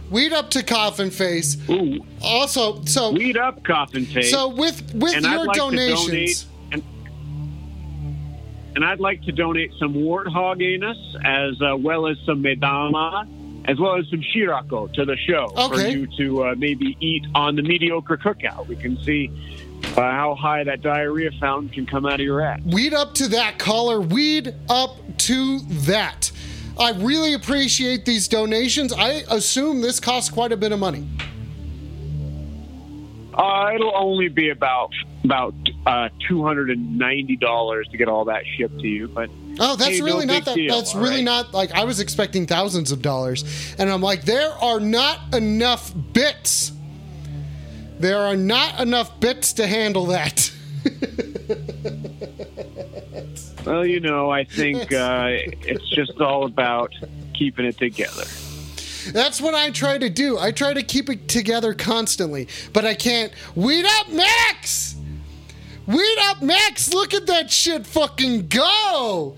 [0.10, 1.58] Weed up to Coffin Face.
[1.70, 4.32] Ooh, Also, so weed up, coffin face.
[4.32, 6.06] so with with and I'd your like donations.
[6.06, 6.46] to donate.
[6.72, 6.84] And,
[8.76, 13.28] and I'd like to donate some warthog anus as uh, well as some medama
[13.68, 17.56] as well as some shirako to the show for you to uh, maybe eat on
[17.56, 18.68] the mediocre cookout.
[18.68, 19.32] We can see
[19.94, 22.60] how high that diarrhea fountain can come out of your ass.
[22.66, 24.02] Weed up to that, caller.
[24.02, 26.32] Weed up to that.
[26.78, 28.92] I really appreciate these donations.
[28.92, 31.08] I assume this costs quite a bit of money.
[33.34, 34.92] Uh, it'll only be about
[35.24, 35.54] about
[35.86, 39.76] uh, two hundred and ninety dollars to get all that shipped to you, but Oh,
[39.78, 40.56] that's Hey, no really not that.
[40.56, 41.24] deal, that's really right?
[41.24, 43.44] not like I was expecting thousands of dollars,
[43.78, 46.72] and I'm like, there are not enough bits.
[48.00, 50.52] There are not enough bits to handle that.
[53.66, 56.94] well, you know, I think uh, it's just all about
[57.34, 58.26] keeping it together.
[59.12, 60.38] That's what I try to do.
[60.38, 63.32] I try to keep it together constantly, but I can't.
[63.56, 64.96] Weed up, Max!
[65.86, 66.94] Weed up, Max!
[66.94, 69.38] Look at that shit fucking go!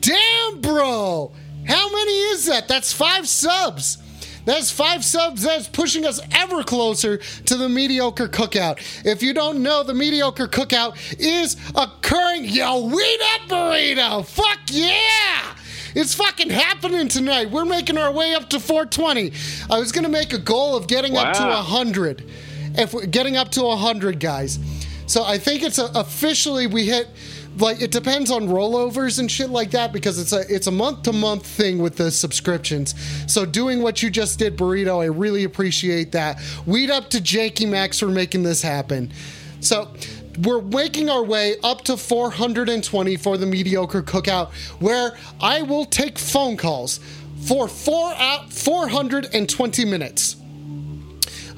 [0.00, 1.32] Damn, bro!
[1.66, 2.68] How many is that?
[2.68, 3.98] That's five subs.
[4.46, 5.42] That's five subs.
[5.42, 8.78] That's pushing us ever closer to the mediocre cookout.
[9.04, 12.44] If you don't know, the mediocre cookout is occurring.
[12.46, 14.24] Yo, weed up, burrito!
[14.24, 15.54] Fuck yeah!
[15.94, 17.50] It's fucking happening tonight.
[17.50, 19.32] We're making our way up to 420.
[19.70, 21.56] I was gonna make a goal of getting up to Wow.
[21.62, 22.30] 100.
[22.78, 24.58] If we're getting up to 100, guys.
[25.06, 27.08] So I think it's a, officially we hit
[27.56, 31.02] like it depends on rollovers and shit like that because it's a it's a month
[31.04, 32.94] to month thing with the subscriptions.
[33.32, 36.40] So doing what you just did, burrito, I really appreciate that.
[36.66, 39.12] Weed up to Janky Max for making this happen.
[39.60, 39.92] So
[40.42, 46.18] we're making our way up to 420 for the mediocre cookout, where I will take
[46.18, 47.00] phone calls
[47.46, 50.36] for four uh, out 420 minutes.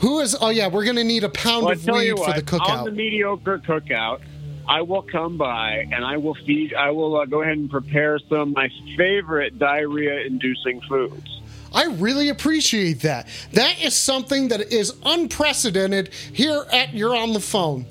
[0.00, 0.36] Who is?
[0.40, 2.68] Oh yeah, we're gonna need a pound Well, of weed for the cookout.
[2.68, 4.20] on the mediocre cookout,
[4.68, 6.74] I will come by and I will feed.
[6.74, 11.40] I will uh, go ahead and prepare some of my favorite diarrhea-inducing foods.
[11.72, 13.28] I really appreciate that.
[13.52, 17.86] That is something that is unprecedented here at You're on the Phone.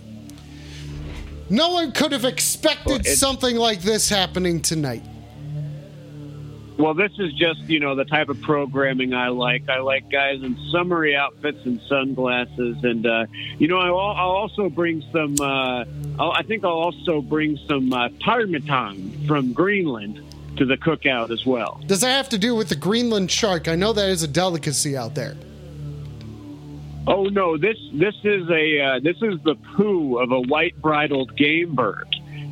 [1.49, 5.03] No one could have expected Well, something like this happening tonight.
[6.77, 9.67] Well, this is just you know the type of programming I like.
[9.67, 13.25] I like guys in summery outfits and sunglasses, and uh,
[13.57, 15.35] you know I'll, I'll also bring some.
[15.39, 15.85] Uh,
[16.19, 20.21] I'll, I think I'll also bring some uh, ptarmigan from Greenland
[20.57, 21.81] to the cookout as well.
[21.87, 23.67] Does that have to do with the Greenland shark?
[23.67, 25.35] I know that is a delicacy out there.
[27.07, 31.35] Oh no, this this is a uh, this is the poo of a white bridled
[31.37, 32.07] game bird,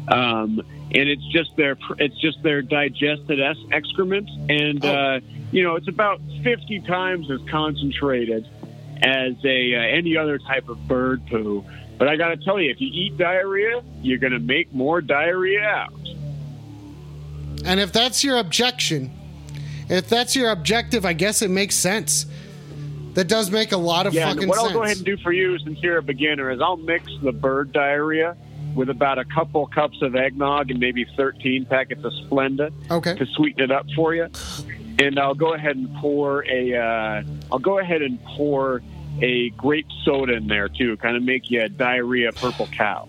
[0.08, 5.20] um, and it's just their it's just their digested es- excrement, and uh,
[5.52, 8.48] you know it's about fifty times as concentrated
[9.02, 11.66] as a uh, any other type of bird poo.
[11.98, 15.02] But I got to tell you, if you eat diarrhea, you're going to make more
[15.02, 15.94] diarrhea out.
[17.64, 19.12] And if that's your objection,
[19.90, 22.26] if that's your objective, I guess it makes sense.
[23.14, 24.68] That does make a lot of Yeah, fucking what sense.
[24.68, 27.32] I'll go ahead and do for you, since you're a beginner, is I'll mix the
[27.32, 28.36] bird diarrhea
[28.76, 33.16] with about a couple cups of eggnog and maybe 13 packets of Splenda Okay.
[33.16, 34.28] to sweeten it up for you.
[35.00, 38.82] And I'll go ahead and pour a, uh, I'll go ahead and pour
[39.22, 43.08] a grape soda in there too, kind of make you a diarrhea purple cow.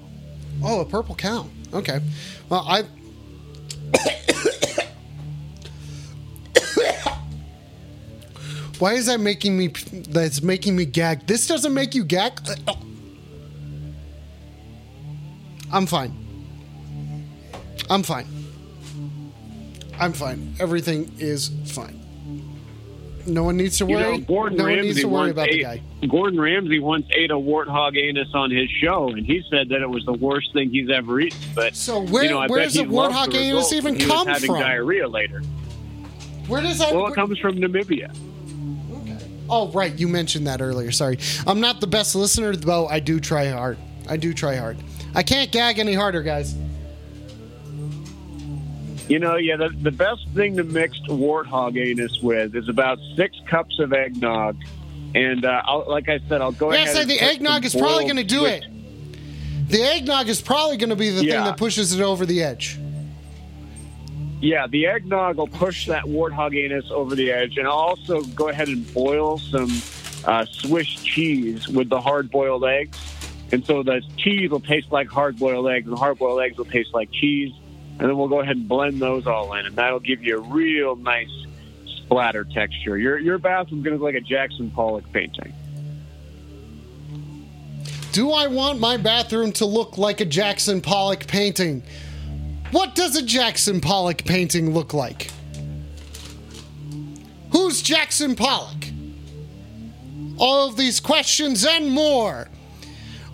[0.65, 1.47] Oh, a purple cow.
[1.75, 2.01] Okay.
[2.49, 2.85] Well, I.
[8.79, 9.69] Why is that making me?
[9.69, 11.27] That's making me gag.
[11.27, 12.39] This doesn't make you gag.
[15.73, 16.13] I'm fine.
[17.91, 18.27] I'm fine.
[19.99, 20.55] I'm fine.
[20.61, 22.03] Everything is fine.
[23.27, 24.19] No one needs to You worry.
[24.19, 25.83] know, Gordon no one needs to worry about the guy.
[26.09, 29.91] Gordon Ramsay once ate a warthog anus on his show, and he said that it
[29.91, 31.39] was the worst thing he's ever eaten.
[31.55, 34.29] But So where- you know, I where does he the warthog the anus even come
[34.29, 34.61] having from?
[34.61, 35.43] Diarrhea later.
[36.47, 36.95] Where does that?
[36.95, 38.11] Well, it comes from Namibia.
[39.03, 39.17] Okay.
[39.51, 39.99] Oh, right.
[39.99, 40.93] You mentioned that earlier.
[40.93, 41.19] Sorry.
[41.49, 43.77] I'm not the best listener, though I do try hard.
[44.09, 44.77] I do try hard.
[45.17, 46.55] I can't gag any harder, guys.
[49.09, 53.37] You know, yeah, the, the best thing to mix warthog anus with is about six
[53.47, 54.57] cups of eggnog.
[55.15, 56.95] And uh, I'll, like I said, I'll go Yeah, ahead.
[56.95, 59.69] so and the eggnog is probably going to do Swiss- it.
[59.71, 62.79] The eggnog is probably going to be the thing that pushes it over the edge.
[64.43, 68.49] Yeah, the eggnog will push that warthog anus over the edge, and I'll also go
[68.49, 69.71] ahead and boil some
[70.27, 72.99] uh, Swiss cheese with the hard-boiled eggs,
[73.53, 77.11] and so the cheese will taste like hard-boiled eggs, and hard-boiled eggs will taste like
[77.13, 77.53] cheese,
[77.99, 80.41] and then we'll go ahead and blend those all in, and that'll give you a
[80.41, 81.31] real nice
[81.87, 82.97] splatter texture.
[82.97, 85.53] Your your bathroom's gonna look like a Jackson Pollock painting.
[88.13, 91.83] Do I want my bathroom to look like a Jackson Pollock painting?
[92.71, 95.31] What does a Jackson Pollock painting look like?
[97.51, 98.87] Who's Jackson Pollock?
[100.39, 102.49] All of these questions and more.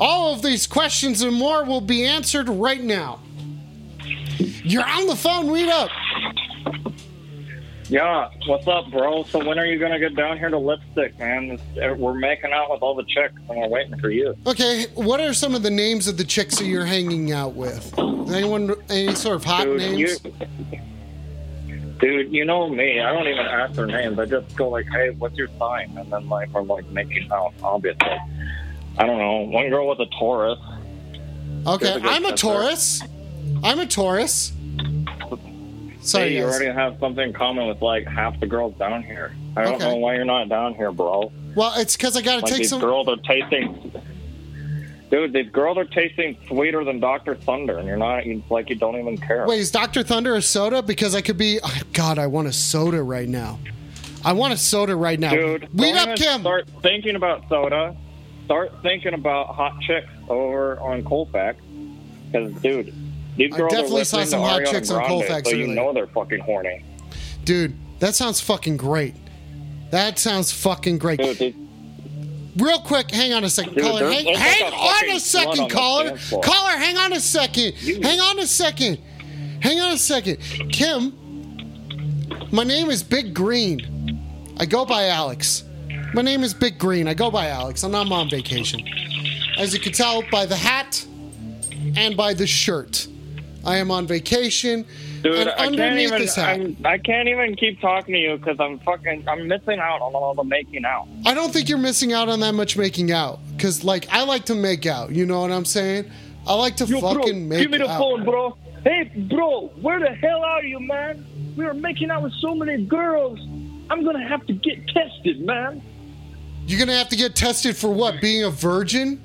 [0.02, 3.20] All of these questions and more will be answered right now.
[4.64, 5.90] You're on the phone, read up.
[7.88, 9.22] Yeah, what's up, bro?
[9.22, 11.56] So when are you gonna get down here to lipstick, man?
[11.80, 14.34] Uh, we're making out with all the chicks, and we're waiting for you.
[14.44, 17.96] Okay, what are some of the names of the chicks that you're hanging out with?
[17.96, 20.00] Anyone any sort of hot Dude, names?
[20.00, 20.32] you,
[22.00, 22.98] dude, you know me.
[22.98, 24.18] I don't even ask their names.
[24.18, 27.52] I just go like, "Hey, what's your sign?" And then like we're like making out.
[27.62, 28.18] Obviously,
[28.98, 29.40] I don't know.
[29.50, 30.58] One girl was a Taurus.
[31.66, 32.36] Okay, a I'm a.
[32.36, 33.02] Taurus.
[33.62, 34.52] I'm a Taurus.
[36.00, 36.54] Sorry, hey, you guys.
[36.56, 39.34] already have something in common with like half the girls down here.
[39.56, 39.84] I don't Okay.
[39.88, 41.30] know why you're not down here, bro.
[41.54, 42.80] Well, it's because I got to Like take these some.
[42.80, 43.92] These girls are tasting.
[45.10, 47.34] Dude, these girls are tasting sweeter than Dr.
[47.34, 48.26] Thunder, and you're not.
[48.26, 49.46] It's like you don't even care.
[49.46, 50.02] Wait, is Dr.
[50.02, 50.82] Thunder a soda?
[50.82, 51.60] Because I could be.
[51.62, 53.58] oh, God, I want a soda right now.
[54.24, 55.32] I want a soda right now.
[55.32, 56.40] Dude, Weed up, Kim.
[56.40, 57.94] Start thinking about soda.
[58.44, 61.58] Start thinking about hot chicks over on Colfax.
[62.30, 62.92] Because, dude,
[63.36, 65.64] these I girls are definitely saw some hot Ariana chicks on Grande, Colfax so you
[65.64, 65.74] earlier.
[65.76, 66.84] know they're fucking horny.
[67.44, 69.14] Dude, that sounds fucking great.
[69.90, 71.18] That sounds fucking great.
[71.20, 71.54] Dude, these,
[72.56, 74.00] Real quick, hang on a second, Dude, caller.
[74.10, 76.18] there's- Hang, like a on a second, on caller.
[76.42, 77.72] Caller, hang on a second.
[77.74, 78.98] Hang on a second.
[79.60, 80.36] Hang on a second.
[80.70, 81.14] Kim,
[82.50, 84.20] my name is Big Green.
[84.58, 85.64] I go by Alex.
[86.14, 87.08] My name is Big Green.
[87.08, 87.82] I go by Alex.
[87.82, 88.82] I'm not on vacation.
[89.58, 91.04] As you can tell by the hat
[91.96, 93.06] and by the shirt,
[93.64, 94.84] I am on vacation.
[95.22, 96.20] dude and I can't even.
[96.20, 99.26] this hat, I'm, I can't even keep talking to you because I'm fucking.
[99.26, 101.08] I'm missing out on all the making out.
[101.24, 103.38] I don't think you're missing out on that much making out.
[103.58, 105.12] Cause like I like to make out.
[105.12, 106.10] You know what I'm saying?
[106.46, 107.98] I like to Yo, bro, fucking make give me the out.
[107.98, 108.56] phone, bro.
[108.84, 111.24] Hey, bro, where the hell are you, man?
[111.56, 113.38] We were making out with so many girls.
[113.88, 115.80] I'm gonna have to get tested, man.
[116.72, 118.22] You're gonna have to get tested for what?
[118.22, 119.22] Being a virgin?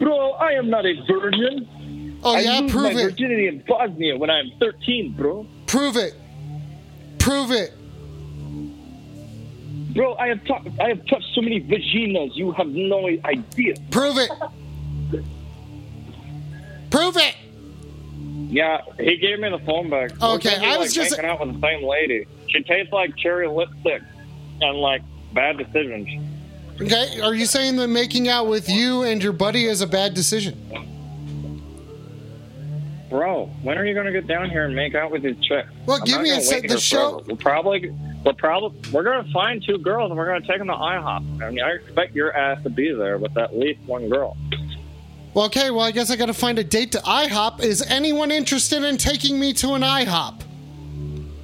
[0.00, 2.18] Bro, I am not a virgin.
[2.24, 3.10] Oh I yeah, lose prove my it.
[3.10, 5.46] virginity in Bosnia when I'm 13, bro.
[5.68, 6.14] Prove it.
[7.20, 7.72] Prove it.
[9.94, 10.68] Bro, I have talked.
[10.80, 12.34] I have touched so many vaginas.
[12.34, 13.74] You have no idea.
[13.92, 14.30] Prove it.
[16.90, 17.36] Prove it.
[18.50, 20.20] Yeah, he gave me the phone back.
[20.20, 22.26] Okay, I like, was just- making out with the same lady.
[22.48, 24.02] She tastes like cherry lipstick
[24.60, 26.08] and like bad decisions.
[26.80, 30.14] Okay, are you saying that making out with you and your buddy is a bad
[30.14, 30.56] decision?
[33.10, 35.66] Bro, when are you gonna get down here and make out with these chick?
[35.86, 37.24] Well, I'm give me a gonna the show-.
[37.26, 37.90] We're probably,
[38.24, 41.42] we're probably, we're gonna find two girls and we're gonna take them to IHOP.
[41.42, 44.36] I mean, I expect your ass to be there with at least one girl.
[45.34, 47.60] Well, okay, well I guess I gotta find a date to IHOP.
[47.60, 50.42] Is anyone interested in taking me to an IHOP?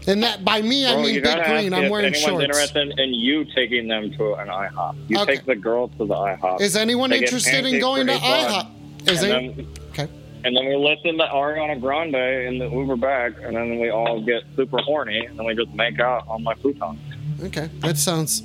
[0.07, 1.73] And that by me I mean Big Green.
[1.73, 2.45] I'm wearing shorts.
[2.45, 4.97] interested in you taking them to an IHOP.
[5.09, 5.37] You Okay.
[5.37, 6.61] take the girls to the IHOP.
[6.61, 8.67] Is anyone They interested in going to for eight bucks.
[9.07, 9.11] IHOP?
[9.11, 10.09] Is and any- then, okay.
[10.45, 14.21] and then we listen to Ariana Grande in the Uber back, and then we all
[14.21, 16.99] get super horny, and then we just make out on my futon.
[17.43, 18.43] Okay, that sounds.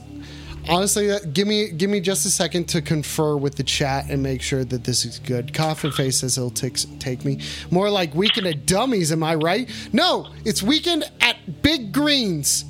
[0.69, 4.21] Honestly, that, give me give me just a second to confer with the chat and
[4.21, 5.51] make sure that this is good.
[5.53, 7.39] Coffin face says he'll take take me
[7.71, 9.11] more like weekend at Dummies.
[9.11, 9.67] Am I right?
[9.91, 12.65] No, it's weekend at Big Greens.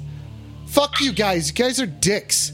[0.67, 1.49] Fuck you guys.
[1.49, 2.53] You guys are dicks.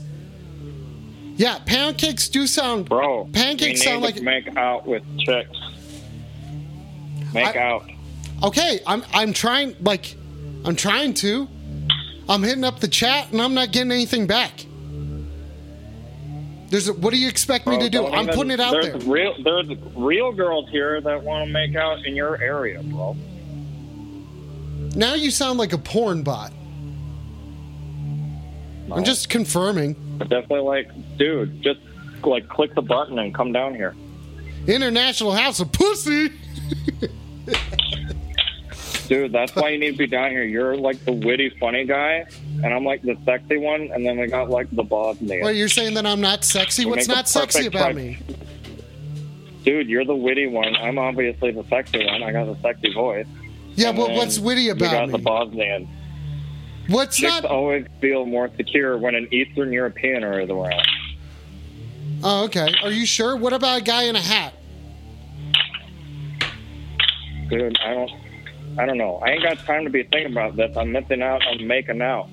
[1.36, 2.90] Yeah, pancakes do sound.
[2.90, 5.56] Bro, Pancakes sound like- make out with chicks.
[7.34, 7.90] Make I- out.
[8.44, 9.76] Okay, I'm I'm trying.
[9.82, 10.16] Like,
[10.64, 11.48] I'm trying to.
[12.28, 14.66] I'm hitting up the chat and I'm not getting anything back.
[16.70, 18.08] There's a, what do you expect me Bro, to do?
[18.08, 19.12] I'm even- putting it out there's there.
[19.12, 23.16] Real, there's real girls here that want to make out in your area, bro.
[24.96, 26.52] Now you sound like a porn bot.
[28.92, 29.96] I'm just confirming.
[30.18, 31.80] But definitely like, dude, just
[32.24, 33.96] like click the button and come down here.
[34.68, 36.30] International House of Pussy.
[39.08, 40.44] Dude, that's why you need to be down here.
[40.44, 42.26] You're like the witty, funny guy,
[42.64, 45.42] and I'm like the sexy one, and then we got like the Bosnian.
[45.44, 46.86] Well, you're saying that I'm not sexy.
[46.86, 48.18] We What's not sexy about type- me?
[49.64, 50.76] Dude, you're the witty one.
[50.76, 52.24] I'm obviously the sexy one.
[52.24, 53.26] I got the sexy voice.
[53.76, 55.24] Yeah, And but what's witty about got the me?
[55.24, 55.90] Bosnian.
[56.88, 57.46] What's Chicks not?
[57.46, 60.82] always feel more secure when an Eastern European is around.
[62.24, 62.74] Oh, okay.
[62.84, 63.36] Are you sure?
[63.36, 64.54] What about a guy in a hat?
[67.50, 68.12] Dude, I don't,
[68.78, 69.18] I don't know.
[69.18, 70.76] I ain't got time to be thinking about this.
[70.76, 71.42] I'm missing out.
[71.48, 72.28] I'm making out.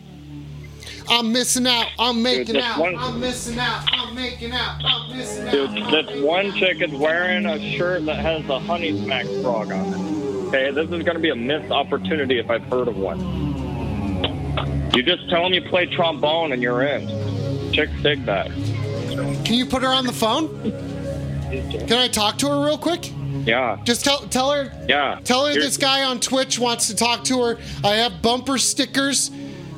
[1.09, 1.89] I'm missing out.
[1.99, 2.79] I'm making out.
[2.79, 3.89] one- I'm missing out.
[3.93, 4.81] I'm making out.
[4.85, 5.53] I'm missing out.
[5.53, 6.55] Dude, this one out.
[6.57, 10.49] chick is wearing a shirt that has the honey smack frog on it.
[10.49, 13.21] Okay, this is going to be a missed opportunity if I've heard of one.
[14.95, 17.73] You just tell them you play trombone and you're in.
[17.73, 18.49] Chicks dig that.
[19.45, 20.49] Can you put her on the phone?
[21.87, 23.11] Can I talk to her real quick?
[23.33, 23.49] Mm-hmm.
[23.49, 25.19] Yeah, Just tell tell her yeah.
[25.25, 27.59] Tell her Here's- this guy on Twitch wants to talk to her.
[27.83, 29.31] I have bumper stickers.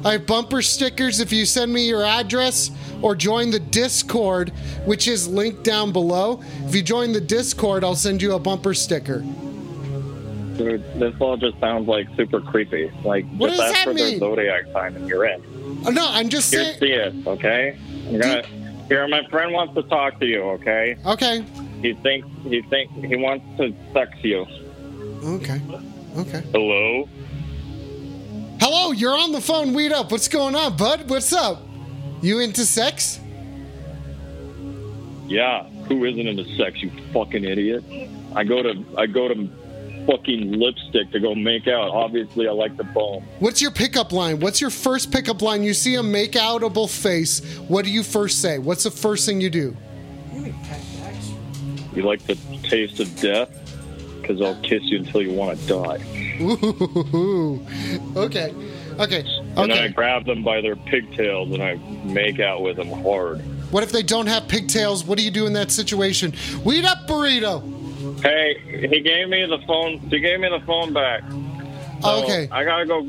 [0.04, 4.50] I have bumper stickers if you send me your address or join the Discord,
[4.84, 6.42] which is linked down below.
[6.66, 9.20] If you join the Discord, I'll send you a bumper sticker.
[10.58, 12.90] Dude, this all just sounds like super creepy.
[13.04, 14.18] Like, What just does ask that for their mean?
[14.20, 15.42] zodiac sign and you're in.
[15.86, 16.78] Oh, no, I'm just Here, saying.
[16.78, 17.76] see it, okay?
[18.08, 18.42] I'm gonna.
[18.88, 20.96] Here, my friend wants to talk to you, okay?
[21.06, 21.44] Okay.
[21.84, 24.46] He thinks he think he wants to sex you.
[25.22, 25.60] Okay.
[26.16, 26.42] Okay.
[26.50, 27.06] Hello.
[28.58, 29.74] Hello, you're on the phone.
[29.74, 30.10] Weed up.
[30.10, 31.10] What's going on, bud?
[31.10, 31.60] What's up?
[32.22, 33.20] You into sex?
[35.26, 35.64] Yeah.
[35.88, 36.82] Who isn't into sex?
[36.82, 37.84] You fucking idiot.
[38.34, 39.46] I go to I go to
[40.06, 41.90] fucking lipstick to go make out.
[41.90, 43.24] Obviously, I like the bone.
[43.40, 44.40] What's your pickup line?
[44.40, 45.62] What's your first pickup line?
[45.62, 47.44] You see a make outable face.
[47.68, 48.56] What do you first say?
[48.56, 49.76] What's the first thing you do?
[51.94, 53.50] You like the taste of death?
[54.20, 55.98] Because I'll kiss you until you want to die.
[56.40, 57.64] Ooh.
[58.16, 58.52] Okay.
[58.98, 59.24] Okay.
[59.56, 59.88] And then I Okay.
[59.88, 61.74] grab them by their pigtails and I
[62.04, 63.40] make out with them hard.
[63.72, 65.04] What if they don't have pigtails?
[65.04, 66.32] What do you do in that situation?
[66.64, 67.62] Weed up, burrito.
[68.22, 69.98] Hey, he gave me the phone.
[70.10, 71.22] He gave me the phone back.
[72.02, 72.48] So Okay.
[72.52, 73.02] I gotta go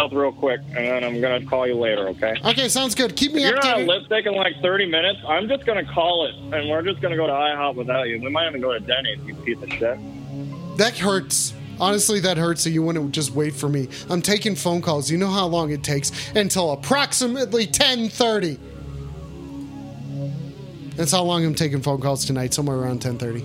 [0.00, 2.08] out real quick, and then I'm gonna call you later.
[2.08, 2.34] Okay?
[2.44, 3.16] Okay, sounds good.
[3.16, 3.86] Keep me If you're not updated.
[3.88, 7.26] lipstick in like 30 minutes, I'm just gonna call it, and we're just gonna go
[7.26, 8.20] to IHOP without you.
[8.20, 9.18] We might even go to Denny's.
[9.20, 9.98] If you piece of shit.
[10.78, 11.52] That hurts.
[11.78, 12.62] Honestly, that hurts.
[12.62, 13.88] So you wouldn't just wait for me.
[14.08, 15.10] I'm taking phone calls.
[15.10, 18.58] You know how long it takes until approximately 10:30.
[20.96, 22.52] That's how long I'm taking phone calls tonight.
[22.52, 23.42] Somewhere around 10:30.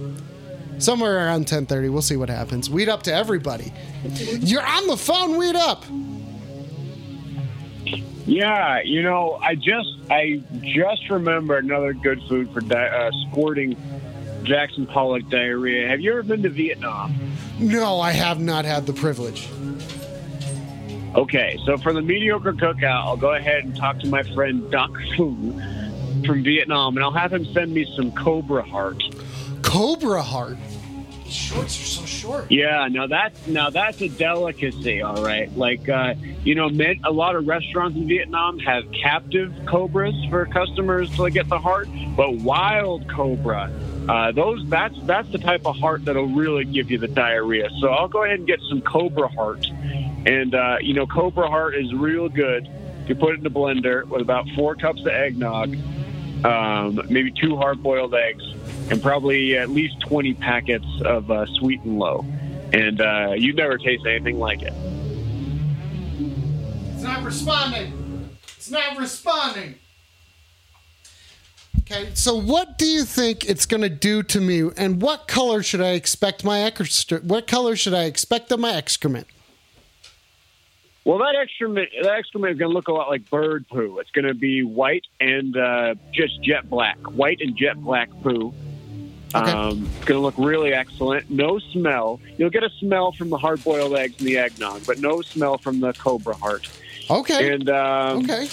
[0.78, 1.90] Somewhere around 10:30.
[1.90, 2.70] We'll see what happens.
[2.70, 3.72] Weed up to everybody.
[4.42, 5.38] You're on the phone.
[5.38, 5.86] Weed up.
[8.26, 13.78] Yeah, you know, I just I just remember another good food for di- uh, squirting
[14.44, 15.88] Jackson Pollock diarrhea.
[15.88, 17.16] Have you ever been to Vietnam?
[17.60, 19.48] No, I have not had the privilege.
[21.16, 24.92] Okay, so for the mediocre cookout, I'll go ahead and talk to my friend Doc
[25.16, 25.54] Fu
[26.26, 29.02] from Vietnam, and I'll have him send me some Cobra Heart.
[29.62, 30.58] Cobra Heart.
[31.28, 32.52] Shorts are so short.
[32.52, 35.56] Yeah, now that's now that's a delicacy, all right.
[35.58, 36.14] Like uh,
[36.44, 41.30] you know, men, a lot of restaurants in Vietnam have captive cobras for customers to
[41.32, 43.72] get the heart, but wild cobra,
[44.08, 47.70] uh, those that's that's the type of heart that'll really give you the diarrhea.
[47.80, 49.66] So I'll go ahead and get some cobra heart,
[50.26, 52.70] and uh, you know, cobra heart is real good.
[53.08, 55.76] You put it in a blender with about four cups of eggnog,
[56.44, 58.44] um, maybe two hard-boiled eggs,
[58.90, 62.26] and probably at least 20 packets of uh, sweet and low.
[62.74, 64.74] And uh, you'd never taste anything like it.
[66.94, 68.30] It's not responding.
[68.58, 69.76] It's not responding.
[71.82, 75.62] Okay, so what do you think it's going to do to me, and what color
[75.62, 77.26] should I expect my excrement?
[77.26, 79.28] What color should I expect of my excrement?
[81.04, 84.00] Well, that excrement, that excrement is going to look a lot like bird poo.
[84.00, 88.52] It's going to be white and uh, just jet black, white and jet black poo.
[89.36, 89.52] Okay.
[89.52, 91.30] Um, it's going to look really excellent.
[91.30, 92.20] No smell.
[92.38, 95.82] You'll get a smell from the hard-boiled eggs and the eggnog, but no smell from
[95.82, 96.70] the cobra heart.
[97.10, 98.48] Okay, And um, okay.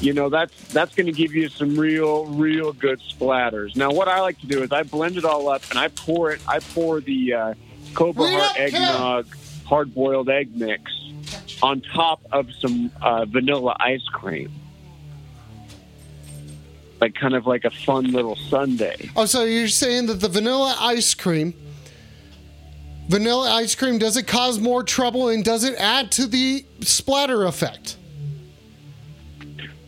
[0.00, 4.08] you know that's that's going to give you some real real good splatters now what
[4.08, 6.58] i like to do is i blend it all up and i pour it i
[6.58, 7.54] pour the uh,
[7.92, 9.26] cobra Wait heart eggnog
[9.66, 10.90] hard boiled egg mix
[11.62, 14.50] on top of some uh, vanilla ice cream
[17.02, 19.10] like kind of like a fun little Sunday.
[19.16, 21.52] Oh, so you're saying that the vanilla ice cream,
[23.08, 27.44] vanilla ice cream, does it cause more trouble and does it add to the splatter
[27.44, 27.96] effect?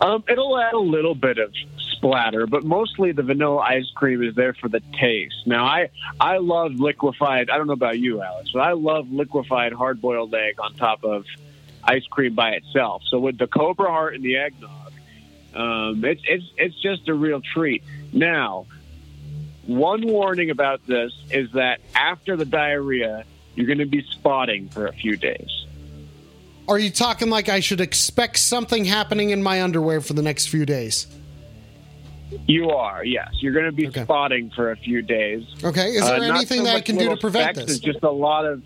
[0.01, 1.55] Um, it'll add a little bit of
[1.93, 5.47] splatter, but mostly the vanilla ice cream is there for the taste.
[5.47, 7.49] Now, I I love liquefied.
[7.49, 11.05] I don't know about you, Alex, but I love liquefied hard boiled egg on top
[11.05, 11.25] of
[11.85, 13.03] ice cream by itself.
[13.09, 14.84] So with the Cobra Heart and the eggnog,
[15.55, 17.83] um, it's it's it's just a real treat.
[18.13, 18.67] Now,
[19.67, 23.25] one warning about this is that after the diarrhea,
[23.55, 25.49] you're going to be spotting for a few days.
[26.67, 30.47] Are you talking like I should expect something happening in my underwear for the next
[30.49, 31.07] few days?
[32.47, 33.29] You are, yes.
[33.41, 34.03] You're going to be Okay.
[34.03, 35.45] spotting for a few days.
[35.63, 37.71] Okay, is Uh, there not anything so that I can do to prevent this?
[37.71, 38.63] It's just a lot of.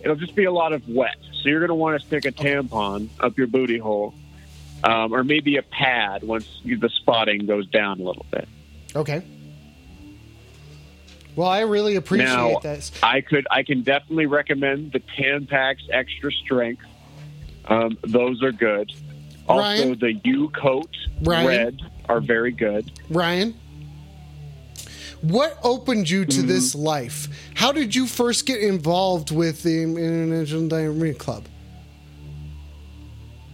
[0.00, 1.16] It'll just be a lot of wet.
[1.42, 4.14] So you're going to want to stick a tampon up your booty hole,
[4.84, 8.48] um, or maybe a pad once the spotting goes down a little bit.
[8.94, 9.22] Okay.
[11.36, 12.90] Well, I really appreciate Now, this.
[13.02, 16.82] I could, I can definitely recommend the Tampax Extra Strength.
[17.66, 18.90] Um, those are good.
[19.48, 19.98] Also, Ryan?
[19.98, 20.90] the U coat
[21.22, 21.46] Ryan?
[21.46, 22.90] red are very good.
[23.08, 23.54] Ryan,
[25.22, 26.40] what opened you Mm-hmm.
[26.40, 27.28] to this life?
[27.54, 31.44] How did you first get involved with the International Diarrhea Club?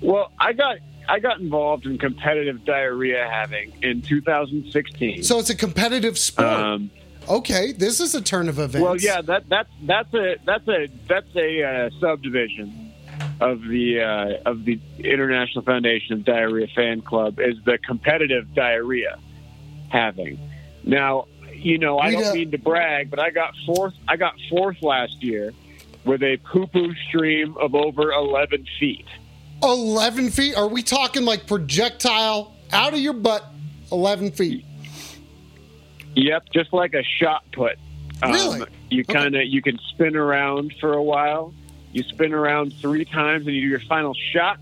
[0.01, 0.77] Well, I got
[1.09, 5.23] I got involved in competitive diarrhea having in 2016.
[5.23, 6.49] So it's a competitive sport.
[6.49, 6.91] um,
[7.29, 8.85] okay, this is a turn of events.
[8.85, 12.93] well, yeah, that that's that's a that's a that's a uh, subdivision
[13.41, 19.19] of the uh, of the International Foundation of Diarrhea Fan Club is the competitive diarrhea
[19.89, 20.39] having.
[20.85, 23.95] Now, you know, I don't mean to brag, but I got fourth.
[24.07, 25.53] I got fourth last year
[26.05, 29.07] with a poo poo stream of over 11 feet.
[29.65, 30.57] 11 feet?
[30.57, 33.45] Are we talking like projectile out of your butt?
[33.93, 34.65] 11 feet.
[36.17, 37.77] Yep, just like a shot put.
[38.23, 38.67] Um, Really?
[38.91, 41.53] You kind of you can spin around for a while.
[41.93, 44.59] You spin around three times, and you do your final shot.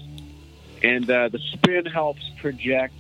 [0.83, 2.95] And uh, the spin helps project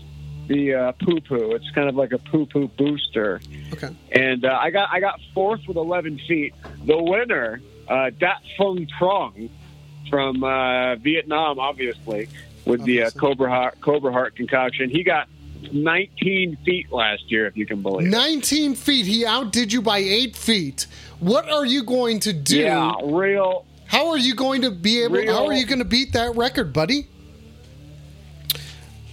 [0.49, 1.53] the uh, poo poo.
[1.53, 3.41] It's kind of like a poo poo booster.
[3.73, 3.95] Okay.
[4.11, 6.55] And uh, I got I got fourth with 11 feet.
[6.85, 9.49] The winner, uh, Dat Fung Trong
[10.13, 12.29] from uh, Vietnam, obviously,
[12.67, 14.91] with the uh, Cobra Heart, Cobra Heart concoction.
[14.91, 15.27] He got
[15.73, 18.09] 19 feet last year, if you can believe.
[18.09, 18.11] it.
[18.11, 19.07] 19 feet.
[19.07, 20.87] He outdid you by 8 feet.
[21.19, 22.59] What are you going to do?
[22.59, 23.65] Yeah, real.
[23.87, 26.37] How are you going to be able Real- How are you going to beat that
[26.37, 27.07] record, buddy?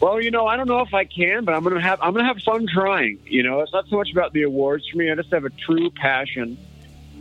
[0.01, 2.25] Well, you know, I don't know if I can, but I'm gonna have I'm gonna
[2.25, 3.19] have fun trying.
[3.25, 5.11] You know, it's not so much about the awards for me.
[5.11, 6.57] I just have a true passion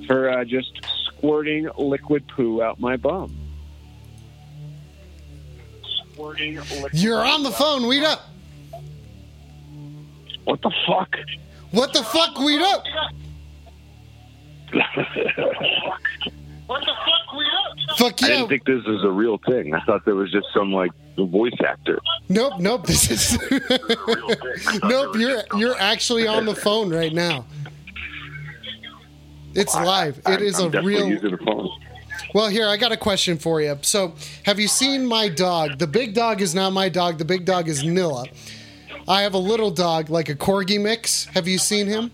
[0.07, 3.37] for uh, just squirting liquid poo out my bum.
[6.19, 6.95] Squirting liquid.
[6.95, 7.87] You're on the phone.
[7.87, 8.29] Weed up.
[10.45, 11.14] What the fuck?
[11.71, 12.37] What the fuck?
[12.39, 12.83] Weed up.
[17.99, 18.27] Fuck you.
[18.27, 18.37] I yeah.
[18.37, 19.75] didn't think this was a real thing.
[19.75, 22.01] I thought there was just some like voice actor.
[22.29, 22.87] Nope, nope.
[22.87, 23.39] This is
[24.83, 27.47] Nope, you're you're actually on the phone right now.
[29.55, 30.21] It's live.
[30.27, 31.71] It is I'm a real using a phone.
[32.35, 33.79] Well, here I got a question for you.
[33.83, 34.14] So,
[34.45, 35.79] have you seen my dog?
[35.79, 37.19] The big dog is not my dog.
[37.19, 38.27] The big dog is Nilla.
[39.07, 41.25] I have a little dog, like a corgi mix.
[41.27, 42.11] Have you seen him?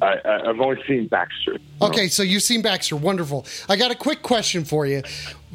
[0.00, 1.58] I, I've only seen Baxter.
[1.82, 2.96] Okay, so you've seen Baxter.
[2.96, 3.46] Wonderful.
[3.68, 5.02] I got a quick question for you.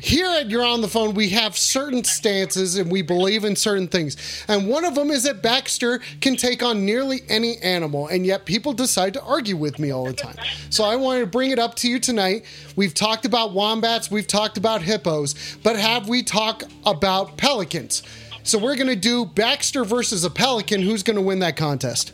[0.01, 3.87] Here at You're on the Phone, we have certain stances and we believe in certain
[3.87, 4.43] things.
[4.47, 8.45] And one of them is that Baxter can take on nearly any animal, and yet
[8.45, 10.35] people decide to argue with me all the time.
[10.69, 12.45] So I wanted to bring it up to you tonight.
[12.75, 18.03] We've talked about wombats, we've talked about hippos, but have we talked about pelicans?
[18.41, 20.81] So we're going to do Baxter versus a pelican.
[20.81, 22.13] Who's going to win that contest?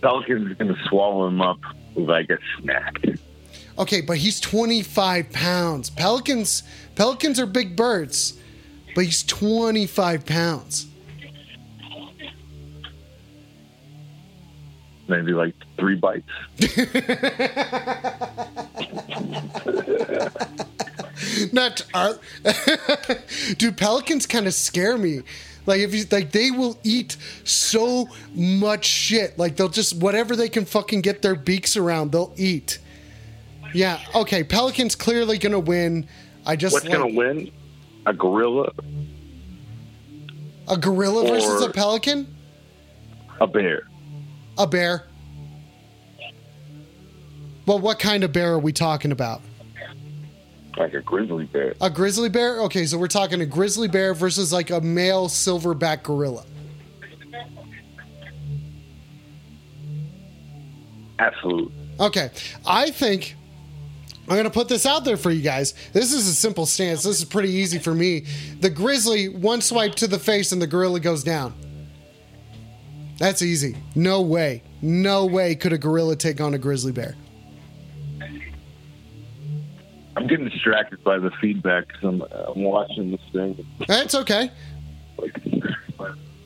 [0.00, 1.58] Pelican's are going to swallow him up
[1.96, 3.06] if I get smacked.
[3.78, 5.90] Okay, but he's 25 pounds.
[5.90, 6.62] Pelicans
[6.96, 8.38] pelicans are big birds,
[8.94, 10.86] but he's 25 pounds.
[15.06, 16.28] Maybe like three bites.
[21.52, 22.18] Not are,
[23.56, 23.76] dude.
[23.76, 25.22] Pelicans kind of scare me.
[25.68, 29.38] Like if you like, they will eat so much shit.
[29.38, 32.78] Like they'll just whatever they can fucking get their beaks around, they'll eat.
[33.72, 34.00] Yeah.
[34.14, 34.42] Okay.
[34.42, 36.08] Pelicans clearly gonna win.
[36.48, 37.50] I just What's like going to win?
[38.06, 38.72] A gorilla,
[40.66, 42.34] a gorilla versus a pelican,
[43.38, 43.82] a bear.
[44.56, 45.04] a bear.
[47.66, 49.42] Well, what kind of bear are we talking about?
[50.78, 51.74] Like a grizzly bear.
[51.80, 52.60] A grizzly bear?
[52.62, 56.44] Okay, so we're talking a grizzly bear versus like a male silverback gorilla.
[61.18, 61.74] Absolutely.
[61.98, 62.30] Okay,
[62.64, 63.34] I think
[64.28, 65.74] I'm going to put this out there for you guys.
[65.92, 67.02] This is a simple stance.
[67.02, 68.26] This is pretty easy for me.
[68.60, 71.54] The grizzly, one swipe to the face and the gorilla goes down.
[73.18, 73.76] That's easy.
[73.96, 74.62] No way.
[74.80, 77.16] No way could a gorilla take on a grizzly bear.
[80.18, 83.66] I'm getting distracted by the feedback because I'm, I'm watching this thing.
[83.86, 84.50] That's okay.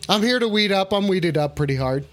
[0.08, 0.92] I'm here to weed up.
[0.92, 2.06] I'm weeded up pretty hard.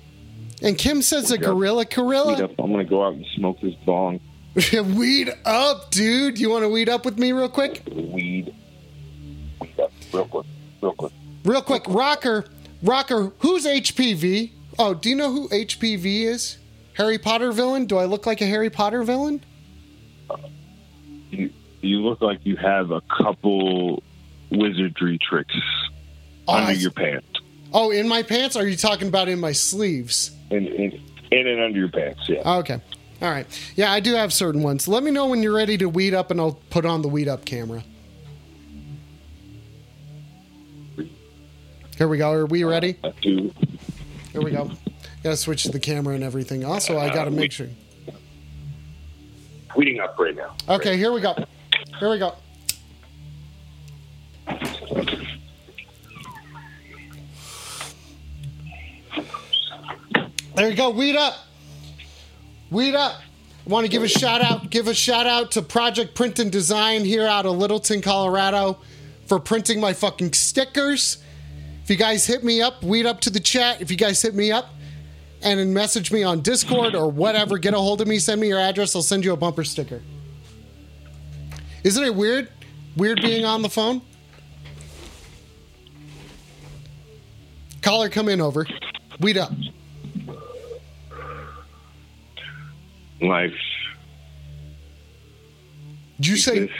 [0.62, 1.42] And Kim says a up.
[1.42, 2.44] gorilla, Weed gorilla.
[2.46, 2.52] up.
[2.60, 4.20] I'm going to go out and smoke this bong.
[4.96, 6.40] weed up, dude.
[6.40, 7.84] You want to weed up with me real quick?
[7.88, 8.54] Weed.
[9.62, 9.92] Weed up.
[10.14, 10.46] Real quick.
[10.82, 11.12] Real quick.
[11.46, 12.46] Real quick, Rocker,
[12.84, 14.52] Rocker, who's HPV?
[14.78, 16.58] Oh, do you know who HPV is?
[16.94, 17.86] Harry Potter villain?
[17.86, 19.44] Do I look like a Harry Potter villain?
[20.30, 20.36] Uh,
[21.30, 21.50] You,
[21.82, 24.02] you look like you have a couple
[24.52, 25.56] wizardry tricks
[26.48, 27.28] Oh, under I- your pants.
[27.72, 28.56] Oh, in my pants?
[28.56, 30.32] Are you talking about in my sleeves?
[30.50, 31.00] In, in,
[31.32, 32.42] in and under your pants, yeah.
[32.44, 32.82] Oh, okay.
[33.22, 33.46] All right.
[33.76, 34.88] Yeah, I do have certain ones.
[34.88, 37.28] Let me know when you're ready to weed up, and I'll put on the weed
[37.28, 37.84] up camera.
[41.98, 42.32] Here we go.
[42.32, 42.96] Are we ready?
[43.04, 43.52] Uh, Here
[44.42, 44.72] we go.
[45.22, 46.64] Gotta switch the camera and everything.
[46.64, 47.68] Also, I gotta uh, make sure.
[49.70, 50.56] Tweeting up right now.
[50.68, 51.36] Okay, here we go.
[52.00, 52.36] Here we go.
[60.56, 60.90] There you go.
[60.90, 61.36] Weed up.
[62.70, 63.22] Weed up.
[63.66, 64.70] Want to give a shout out.
[64.70, 68.80] Give a shout out to Project Print and Design here out of Littleton, Colorado,
[69.28, 71.24] for printing my fucking stickers.
[71.84, 73.82] If you guys hit me up, weed up to the chat.
[73.82, 74.70] If you guys hit me up
[75.42, 78.60] and message me on Discord or whatever, get a hold of me, send me your
[78.60, 78.96] address.
[78.96, 80.02] I'll send you a bumper sticker.
[81.84, 82.50] Isn't it weird?
[82.98, 84.02] Weird being on the phone?
[87.82, 88.66] Caller, come in over.
[89.20, 89.52] Weed up.
[93.22, 93.54] Life.
[96.18, 96.72] Did you say?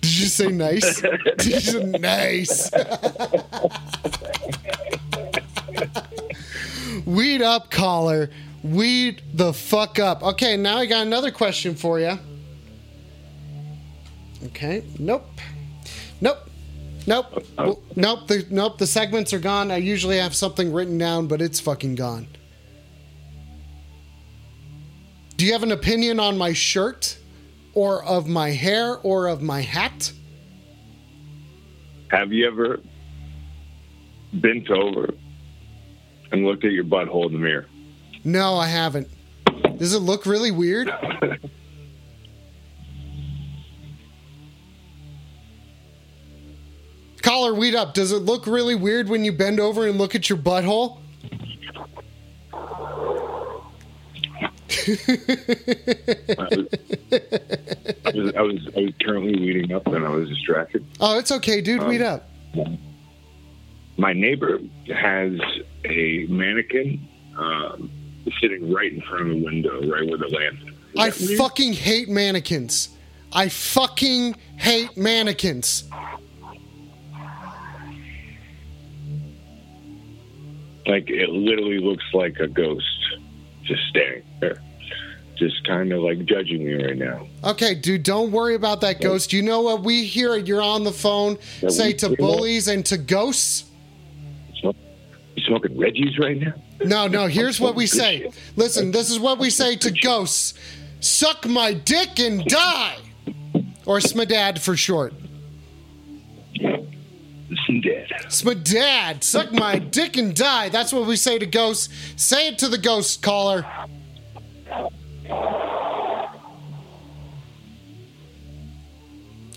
[0.00, 1.00] Did you say nice?
[1.00, 2.70] Did you say nice?
[7.06, 8.30] Weed up, caller.
[8.62, 10.22] Weed the fuck up.
[10.22, 12.18] Okay, now I got another question for you.
[14.46, 14.84] Okay.
[14.98, 15.26] Nope.
[16.20, 16.38] Nope.
[17.06, 17.44] Nope.
[17.58, 18.28] Well, Nope.
[18.28, 18.78] The, nope.
[18.78, 19.70] The segments are gone.
[19.70, 22.26] I usually have something written down, but it's fucking gone.
[25.36, 27.18] Do you have an opinion on my shirt,
[27.74, 30.12] or of my hair, or of my hat?
[32.10, 32.80] Have you ever
[34.34, 35.12] bent over
[36.34, 37.66] and looked at your butthole in the mirror?
[38.24, 39.08] No, I haven't.
[39.78, 40.90] Does it look really weird?
[47.22, 47.94] Collar, weed up.
[47.94, 51.00] Does it look really weird when you bend over and look at your butthole?
[54.86, 54.90] I
[56.50, 56.66] was,
[58.04, 60.84] I was, I was, I was currently weeding up and I was distracted.
[61.00, 61.84] Oh, it's okay, dude.
[61.84, 62.28] Weed um, up.
[63.96, 64.58] My neighbor
[64.94, 65.38] has
[65.84, 67.06] a mannequin
[67.38, 67.90] um,
[68.40, 70.74] sitting right in front of the window, right where the lamp is.
[70.98, 72.88] I fucking hate mannequins.
[73.32, 75.84] I fucking hate mannequins.
[80.86, 82.84] Like it literally looks like a ghost
[83.62, 84.60] just staring there,
[85.36, 87.26] just kind of like judging me right now.
[87.42, 89.32] Okay, dude, don't worry about that ghost.
[89.32, 90.36] You know what we hear?
[90.36, 91.38] You're on the phone.
[91.62, 92.18] Yeah, Say to that.
[92.18, 93.64] bullies and to ghosts.
[95.46, 96.54] Smoking Reggie's right now?
[96.84, 98.30] No, no, here's what we say.
[98.56, 100.54] Listen, this is what we say to ghosts
[101.00, 102.96] suck my dick and die.
[103.86, 105.12] Or Smadad for short.
[106.54, 108.08] Listen, Dad.
[108.28, 110.70] Smadad, suck my dick and die.
[110.70, 111.92] That's what we say to ghosts.
[112.16, 113.66] Say it to the ghost caller.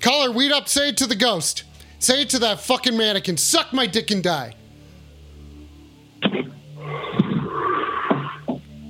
[0.02, 1.64] Caller, weed up, say it to the ghost.
[2.00, 3.38] Say it to that fucking mannequin.
[3.38, 4.57] Suck my dick and die.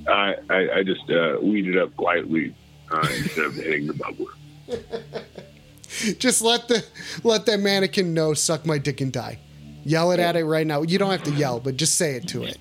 [0.08, 2.56] I, I, I just uh, weeded up quietly
[2.92, 4.28] uh, instead of hitting the bubbler.
[6.20, 6.86] Just let the
[7.24, 9.40] let that mannequin know suck my dick and die.
[9.84, 10.82] Yell it at it right now.
[10.82, 12.58] You don't have to yell, but just say it to it.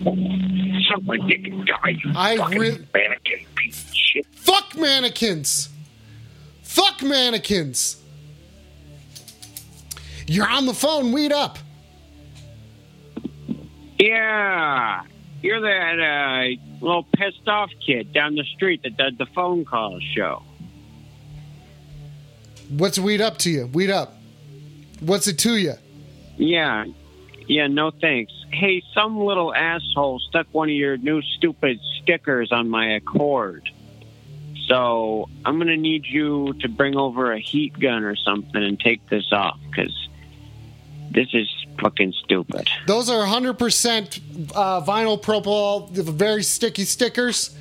[0.89, 1.97] Suck my dick and die.
[2.15, 4.27] I fucking re- mannequin piece of shit.
[4.31, 5.69] Fuck mannequins.
[6.63, 8.01] Fuck mannequins.
[10.29, 11.13] You're on the phone.
[11.13, 11.59] Weed up.
[13.99, 15.03] Yeah,
[15.47, 20.01] you're that uh, little pissed off kid down the street that does the phone call
[20.01, 20.43] show.
[22.69, 23.67] What's weed up to you?
[23.69, 24.15] Weed up.
[25.01, 25.75] What's it to you?
[26.37, 26.87] Yeah,
[27.47, 28.33] yeah, no thanks.
[28.51, 33.69] Hey, some little asshole stuck one of your new stupid stickers on my Accord.
[34.67, 39.09] So I'm gonna need you to bring over a heat gun or something and take
[39.09, 40.09] this off because
[41.13, 41.49] this is
[41.81, 42.69] fucking stupid.
[42.87, 47.57] Those are 100% uh, vinyl propyl, very sticky stickers,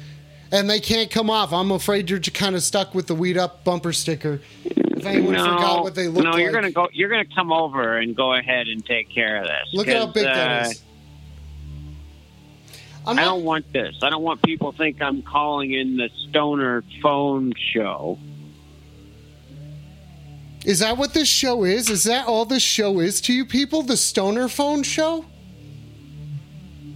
[0.51, 1.53] and they can't come off.
[1.53, 4.41] I'm afraid you're kind of stuck with the weed up bumper sticker.
[4.65, 6.41] If anyone no, forgot what they look no, like.
[6.41, 6.87] you're gonna go.
[6.93, 9.73] You're gonna come over and go ahead and take care of this.
[9.73, 10.81] Look at how big uh, that is.
[13.07, 13.99] I'm I don't want this.
[14.01, 18.17] I don't want people to think I'm calling in the stoner phone show.
[20.65, 21.89] Is that what this show is?
[21.89, 23.81] Is that all this show is to you people?
[23.83, 25.25] The stoner phone show?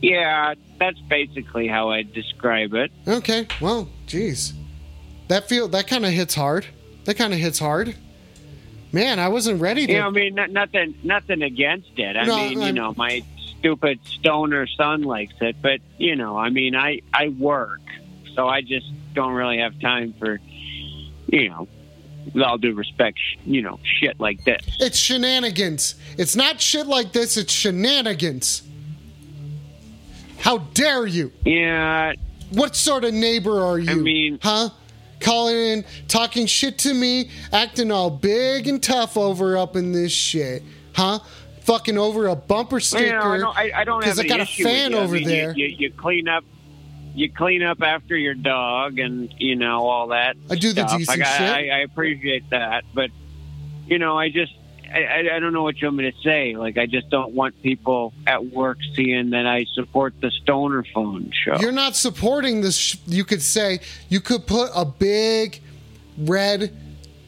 [0.02, 2.92] Yeah, that's basically how I describe it.
[3.08, 4.54] Okay, well, geez,
[5.28, 6.66] that feel that kind of hits hard.
[7.06, 7.96] That kind of hits hard.
[8.92, 9.92] Man, I wasn't ready to.
[9.94, 12.16] You know, I mean, not, nothing, nothing against it.
[12.16, 13.24] I No, mean, I'm- you know, my
[13.60, 17.82] stupid stoner son likes it, but you know, I mean, I I work,
[18.36, 20.40] so I just don't really have time for,
[21.28, 21.68] you know,
[22.34, 24.62] with all due respect, you know, shit like this.
[24.80, 25.96] It's shenanigans.
[26.18, 28.64] It's not shit like this, it's shenanigans.
[30.40, 31.32] How dare you?
[31.46, 32.14] Yeah,
[32.52, 33.92] What sort of neighbor are you?
[33.92, 34.70] I mean- huh?
[35.20, 40.14] Calling in, talking shit to me, acting all big and tough over up in this
[40.14, 40.64] shit,
[40.94, 41.20] huh?
[41.64, 43.06] Fucking over a bumper sticker.
[43.06, 45.30] You know, I don't, I, I don't have I got a fan over mean, you-
[45.30, 45.58] there.
[45.58, 46.46] You, you clean up,
[47.14, 50.36] you clean up after your dog, and you know all that.
[50.50, 50.98] I do the stuff.
[50.98, 51.50] decent Like, shit.
[51.50, 53.10] I, I appreciate that, but
[53.88, 54.54] you know, I just.
[54.92, 56.56] I, I, I don't know what you want me to say.
[56.56, 61.32] Like, I just don't want people at work seeing that I support the Stoner Phone
[61.32, 61.58] show.
[61.60, 62.76] You're not supporting this.
[62.76, 65.62] Sh- you could say you could put a big
[66.18, 66.76] red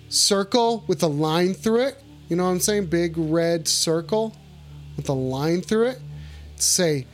[0.09, 2.03] circle with a line through it.
[2.29, 2.87] You know what I'm saying?
[2.87, 4.35] Big red circle
[4.97, 5.99] with a line through it.
[6.55, 7.05] Say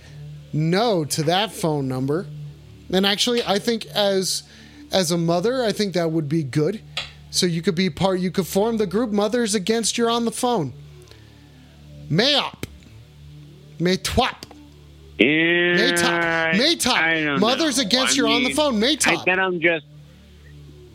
[0.53, 2.26] no to that phone number.
[2.92, 4.44] And actually, I think as
[4.92, 6.82] as a mother, I think that would be good.
[7.30, 8.20] So you could be part.
[8.20, 10.74] You could form the group Mothers Against You're on the Phone.
[12.10, 12.64] Mayop.
[13.80, 14.44] Maytwap.
[15.20, 16.54] Maytop.
[16.54, 17.40] Maytop.
[17.40, 17.84] Mothers know.
[17.84, 18.84] Against I You're on the mean, Phone.
[18.84, 19.26] I, Maytop.
[19.26, 19.86] then I'm just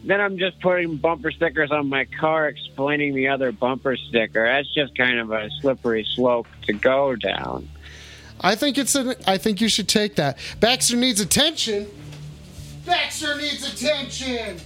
[0.04, 4.44] then I'm just putting bumper stickers on my car explaining the other bumper sticker.
[4.44, 7.68] That's just kind of a slippery slope to go down.
[8.42, 9.14] I think it's an.
[9.26, 10.38] I think you should take that.
[10.60, 11.86] Baxter needs attention.
[12.84, 14.58] Baxter needs attention.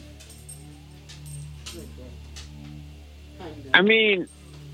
[3.75, 4.29] I mean,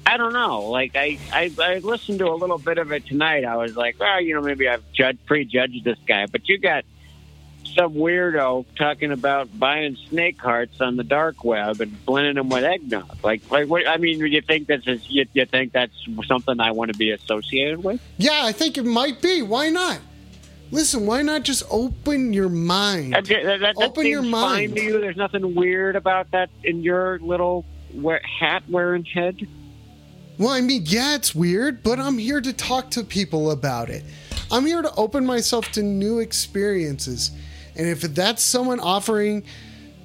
[0.07, 0.68] I don't know.
[0.70, 3.44] Like I, I, I listened to a little bit of it tonight.
[3.44, 6.26] I was like, well, you know, maybe I've judged, prejudged this guy.
[6.26, 6.84] But you got
[7.74, 12.64] some weirdo talking about buying snake hearts on the dark web and blending them with
[12.64, 13.24] eggnog.
[13.24, 13.86] Like, like what?
[13.86, 15.08] I mean, you think this is?
[15.08, 15.92] You, you think that's
[16.26, 18.00] something I want to be associated with?
[18.18, 19.42] Yeah, I think it might be.
[19.42, 20.00] Why not?
[20.70, 23.12] Listen, why not just open your mind?
[23.12, 24.74] That, that, that Open your mind.
[24.74, 25.00] to you.
[25.00, 27.66] There's nothing weird about that in your little
[28.40, 29.46] hat wearing head.
[30.38, 34.02] Well, I mean, yeah, it's weird, but I'm here to talk to people about it.
[34.50, 37.32] I'm here to open myself to new experiences.
[37.76, 39.44] And if that's someone offering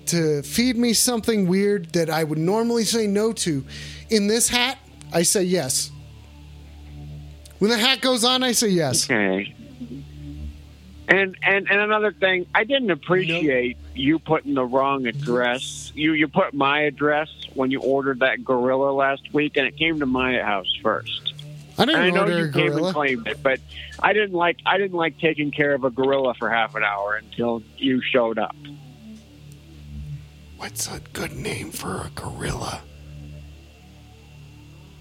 [0.08, 3.66] to feed me something weird that I would normally say no to,
[4.10, 4.78] in this hat,
[5.12, 5.92] I say yes.
[7.60, 9.10] When the hat goes on, I say yes.
[9.10, 9.54] Okay.
[11.10, 15.92] And and and another thing, I didn't appreciate you putting the wrong address.
[15.96, 20.00] You you put my address when you ordered that gorilla last week, and it came
[20.02, 21.27] to my house first.
[21.78, 23.60] I didn't I know order you came and claimed it, but
[24.00, 27.16] I didn't like I didn't like taking care of a gorilla for half an hour
[27.16, 28.56] until you showed up.
[30.58, 32.82] What's a good name for a gorilla?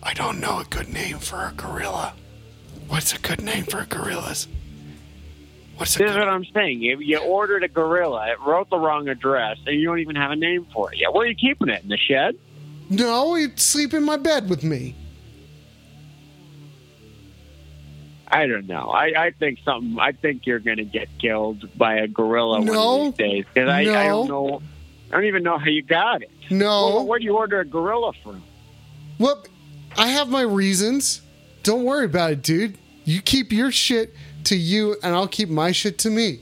[0.03, 2.13] I don't know a good name for a gorilla.
[2.89, 4.47] What's a good name for gorillas?
[5.79, 6.81] What's a This is what I'm saying.
[6.81, 10.31] You, you ordered a gorilla, it wrote the wrong address, and you don't even have
[10.31, 11.13] a name for it yet.
[11.13, 11.83] Where are you keeping it?
[11.83, 12.37] In the shed?
[12.89, 14.95] No, he'd sleep in my bed with me.
[18.29, 18.89] I don't know.
[18.91, 19.99] I, I think something.
[20.01, 22.97] I think you're going to get killed by a gorilla No.
[22.97, 24.63] one of these days because I, I don't know.
[25.11, 26.31] I don't even know how you got it.
[26.51, 26.97] No.
[26.97, 28.43] Where, where do you order a gorilla from?
[29.19, 29.45] Well,
[29.97, 31.23] I have my reasons.
[31.63, 32.77] Don't worry about it, dude.
[33.05, 34.13] You keep your shit
[34.45, 36.41] to you, and I'll keep my shit to me.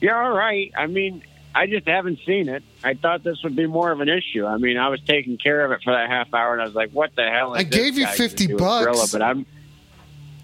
[0.00, 0.72] You're all right.
[0.76, 1.22] I mean,
[1.56, 2.62] I just haven't seen it.
[2.84, 4.44] I thought this would be more of an issue.
[4.44, 6.74] I mean, I was taking care of it for that half hour, and I was
[6.74, 8.84] like, "What the hell?" I gave you 50 bucks.
[8.84, 9.06] Gorilla?
[9.10, 9.46] But I'm.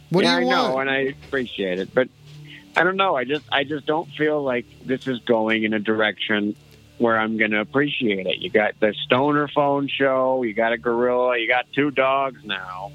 [0.09, 0.73] What yeah, do you I want?
[0.73, 0.97] know, and I
[1.27, 2.09] appreciate it, but
[2.75, 3.15] I don't know.
[3.15, 6.57] I just, I just don't feel like this is going in a direction
[6.97, 8.39] where I'm going to appreciate it.
[8.39, 10.43] You got the stoner phone show.
[10.43, 11.39] You got a gorilla.
[11.39, 12.93] You got two dogs now.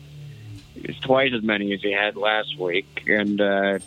[0.75, 3.77] It's twice as many as you had last week, and uh,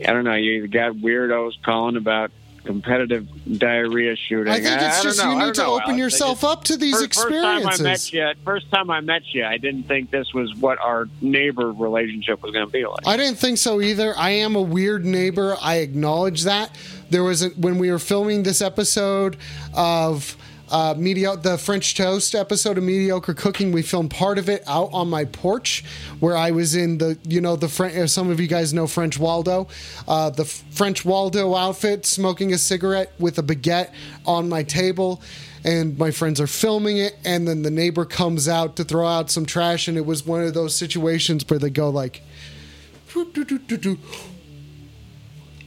[0.00, 0.34] I don't know.
[0.34, 2.30] You got weirdos calling about
[2.64, 3.26] competitive
[3.58, 4.52] diarrhea shooting.
[4.52, 5.32] I think it's don't just know.
[5.32, 5.98] you I need to know, open.
[5.98, 8.12] Yourself up to these First, first time I met experiences.
[8.12, 12.42] you, first time I met you, I didn't think this was what our neighbor relationship
[12.42, 13.06] was going to be like.
[13.06, 14.14] I didn't think so either.
[14.16, 15.56] I am a weird neighbor.
[15.60, 16.74] I acknowledge that.
[17.10, 19.36] There was a, when we were filming this episode
[19.74, 20.36] of
[20.70, 23.72] uh, the French toast episode of mediocre cooking.
[23.72, 25.84] We filmed part of it out on my porch,
[26.20, 27.96] where I was in the, you know, the French.
[27.96, 29.68] uh, Some of you guys know French Waldo,
[30.06, 33.90] uh, the French Waldo outfit, smoking a cigarette with a baguette
[34.26, 35.20] on my table.
[35.62, 39.30] And my friends are filming it, and then the neighbor comes out to throw out
[39.30, 42.22] some trash, and it was one of those situations where they go like.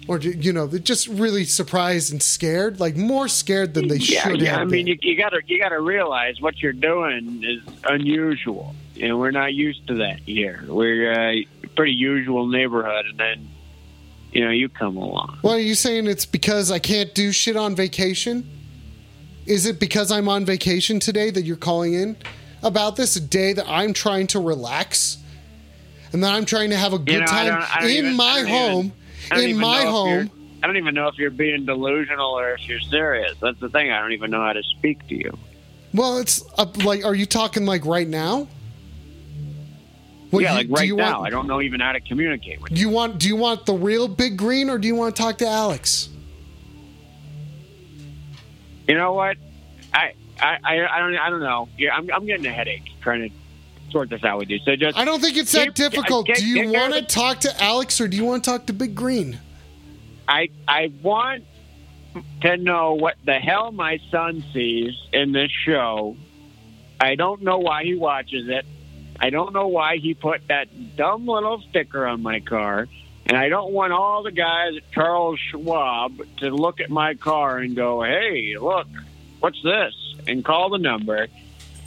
[0.07, 4.21] Or you know, they're just really surprised and scared, like more scared than they yeah,
[4.23, 4.51] should yeah.
[4.51, 4.61] have.
[4.61, 4.97] I mean, been.
[5.01, 8.75] you, gotta you gotta realize what you're doing is unusual.
[8.95, 10.63] You know, we're not used to that here.
[10.67, 11.45] We're a
[11.75, 13.49] pretty usual neighborhood, and then
[14.31, 15.37] you know, you come along.
[15.43, 18.49] Well, are you saying it's because I can't do shit on vacation?
[19.45, 22.15] Is it because I'm on vacation today that you're calling in
[22.63, 23.13] about this?
[23.15, 25.17] Day that I'm trying to relax?
[26.13, 27.89] And that I'm trying to have a good You know, I time don't- I don't
[27.89, 28.85] in even- my home.
[28.85, 30.29] even- I in my home.
[30.61, 33.35] I don't even know if you're being delusional or if you're serious.
[33.41, 33.91] That's the thing.
[33.91, 35.37] I don't even know how to speak to you.
[35.93, 38.47] Well, it's uh, like, are you talking like right now?
[40.31, 41.19] Well, yeah, you- like do right you now.
[41.19, 42.77] Want, I don't know even how to communicate with you.
[42.77, 43.19] do you want?
[43.19, 46.09] Do you want the real Big Green, or do you want to talk to Alex?
[48.87, 49.37] You know what?
[49.93, 51.69] I I, I, I don't I don't know.
[51.77, 53.35] Yeah, I'm I'm getting a headache trying to
[53.93, 54.59] sort this out with you.
[54.65, 56.27] So just I don't think it's that Keep- difficult.
[56.27, 58.73] get- do you want to talk to Alex, or do you want to talk to
[58.73, 59.39] Big Green?
[60.27, 61.45] I I want
[62.41, 66.17] to know what the hell my son sees in this show.
[66.99, 68.65] I don't know why he watches it.
[69.19, 72.87] I don't know why he put that dumb little sticker on my car.
[73.25, 77.59] And I don't want all the guys at Charles Schwab to look at my car
[77.59, 78.87] and go, hey, look,
[79.39, 79.93] what's this?
[80.27, 81.27] And call the number.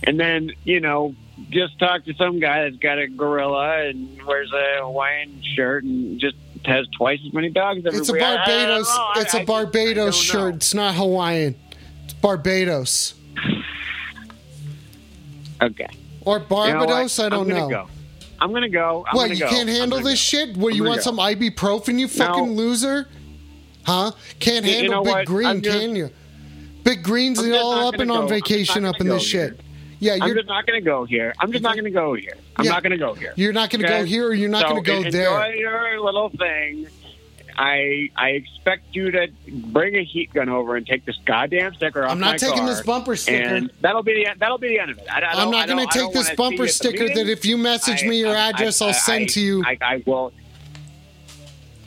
[0.07, 1.15] And then, you know,
[1.51, 6.19] just talk to some guy that's got a gorilla and wears a Hawaiian shirt and
[6.21, 8.23] just has twice as many dogs every It's a week.
[8.23, 8.99] I- I Barbados.
[9.17, 10.11] It's I a Barbados don't know.
[10.51, 10.55] shirt.
[10.57, 11.55] It's not Hawaiian.
[12.05, 13.15] It's Barbados
[15.63, 15.87] Okay.
[16.23, 16.47] or You know?
[16.49, 17.19] Barbados.
[17.19, 17.69] I don't know.
[17.69, 17.87] Go.
[18.41, 19.05] I'm gonna go.
[19.09, 19.25] I'm what?
[19.25, 19.49] gonna You go.
[19.49, 20.15] can't handle this go.
[20.15, 20.57] shit?
[20.57, 20.73] What?
[20.73, 21.03] I'm You want go.
[21.03, 21.99] some ibuprofen?
[21.99, 23.09] You fucking loser?
[23.85, 24.13] Huh?
[24.41, 25.27] Can't You- you handle know Big what?
[25.27, 26.11] Green, just- can you?
[26.85, 28.23] Big Green's all up and on go.
[28.23, 29.59] I'm just vacation up in this shit.
[29.99, 31.35] Yeah, I'm you're just not going to go here.
[31.39, 32.37] I'm just not going to go here.
[32.57, 32.73] I'm Yeah.
[32.73, 33.33] not going to go here.
[33.37, 34.01] you're not going to Okay?
[34.01, 35.57] go here, or you're not So going to go enjoy there.
[35.57, 36.87] your little thing.
[37.59, 42.05] I I expect you to bring a heat gun over and take this goddamn sticker
[42.05, 43.43] off I'm not taking car, this bumper sticker.
[43.47, 45.07] And that'll be the that'll be the end of it.
[45.11, 47.47] I, I'm not going to take this bumper see you at the sticker that if
[47.47, 49.65] you message I- me your I- address, I- will send to you.
[49.65, 50.33] I, I will.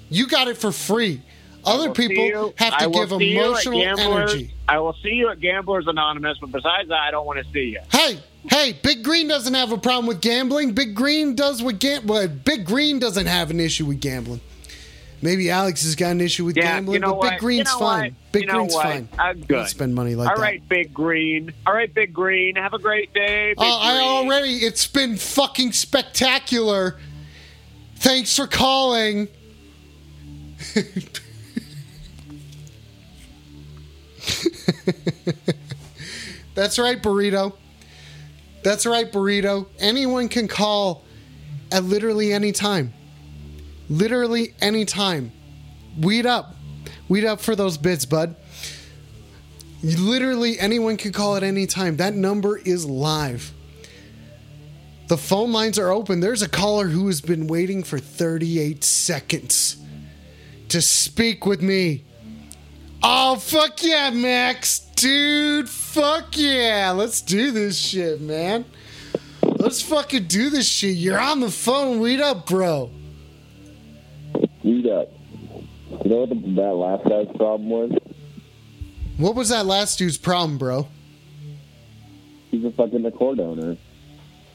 [0.09, 1.21] you got it for free.
[1.69, 4.53] Other people you- have to give emotional energy.
[4.67, 7.71] I will see you at Gamblers Anonymous, but besides that, I don't want to see
[7.75, 7.79] you.
[7.91, 10.73] Hey, hey, Big Green doesn't have a problem with gambling.
[10.73, 14.41] Big Green does with gam- well, Big Green doesn't have an issue with gambling.
[15.21, 17.29] Maybe Alex has got an issue with Yeah, gambling, you know but what?
[17.31, 18.03] Big Green's you know fine.
[18.11, 18.31] What?
[18.31, 18.83] Big you know Green's what?
[18.85, 19.09] fine.
[19.19, 19.67] I'm Don't good.
[19.67, 20.39] spend money like All that.
[20.39, 21.51] All right, Big Green.
[21.67, 22.55] All right, Big Green.
[22.55, 23.53] Have a great day.
[23.57, 24.57] Oh, I already.
[24.57, 26.97] It's been fucking spectacular.
[27.97, 29.27] Thanks for calling.
[36.55, 37.55] That's right, burrito.
[38.63, 39.67] That's right, burrito.
[39.79, 41.03] Anyone can call
[41.71, 42.93] at literally any time.
[43.89, 45.31] Literally any time.
[45.99, 46.55] Weed up.
[47.07, 48.35] Weed up for those bids, bud.
[49.81, 51.97] Literally anyone can call at any time.
[51.97, 53.53] That number is live.
[55.07, 56.19] The phone lines are open.
[56.19, 59.77] There's a caller who has been waiting for 38 seconds
[60.67, 62.03] to speak with me.
[63.01, 64.79] Oh, fuck yeah, Max.
[64.95, 66.91] Dude, fuck yeah.
[66.95, 68.65] Let's do this shit, man.
[69.43, 70.95] Let's fucking do this shit.
[70.95, 71.99] You're on the phone.
[71.99, 72.89] Weed up, bro.
[74.63, 75.09] Weed up.
[76.03, 77.91] You know what the, that last guy's problem was?
[79.17, 80.87] What was that last dude's problem, bro?
[82.51, 83.77] He's a fucking accord owner.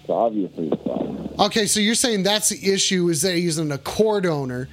[0.06, 1.28] So obviously it's a problem.
[1.38, 4.68] Okay, so you're saying that's the issue is that he's an Accord owner,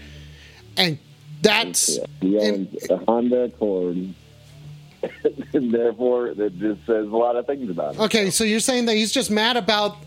[0.78, 1.00] and
[1.42, 2.06] that's Yeah.
[2.22, 4.14] He and- a Honda Accord.
[5.54, 8.02] and therefore, that just says a lot of things about him.
[8.02, 9.98] Okay, so you're saying that he's just mad about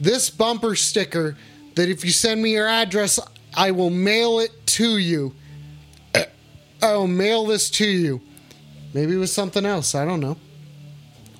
[0.00, 1.36] this bumper sticker
[1.76, 3.18] that if you send me your address,
[3.54, 5.34] I will mail it to you.
[6.14, 8.20] I will mail this to you.
[8.92, 9.94] Maybe it was something else.
[9.94, 10.36] I don't know.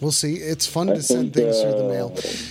[0.03, 0.35] We'll see.
[0.35, 2.09] It's fun I to send think, things through uh, the mail.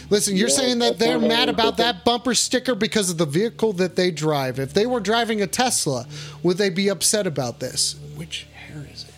[0.10, 3.74] Listen, you're yeah, saying that they're mad about that bumper sticker because of the vehicle
[3.74, 4.58] that they drive.
[4.58, 6.08] If they were driving a Tesla,
[6.44, 8.00] would they be upset about this?
[8.16, 9.14] Which hair is it?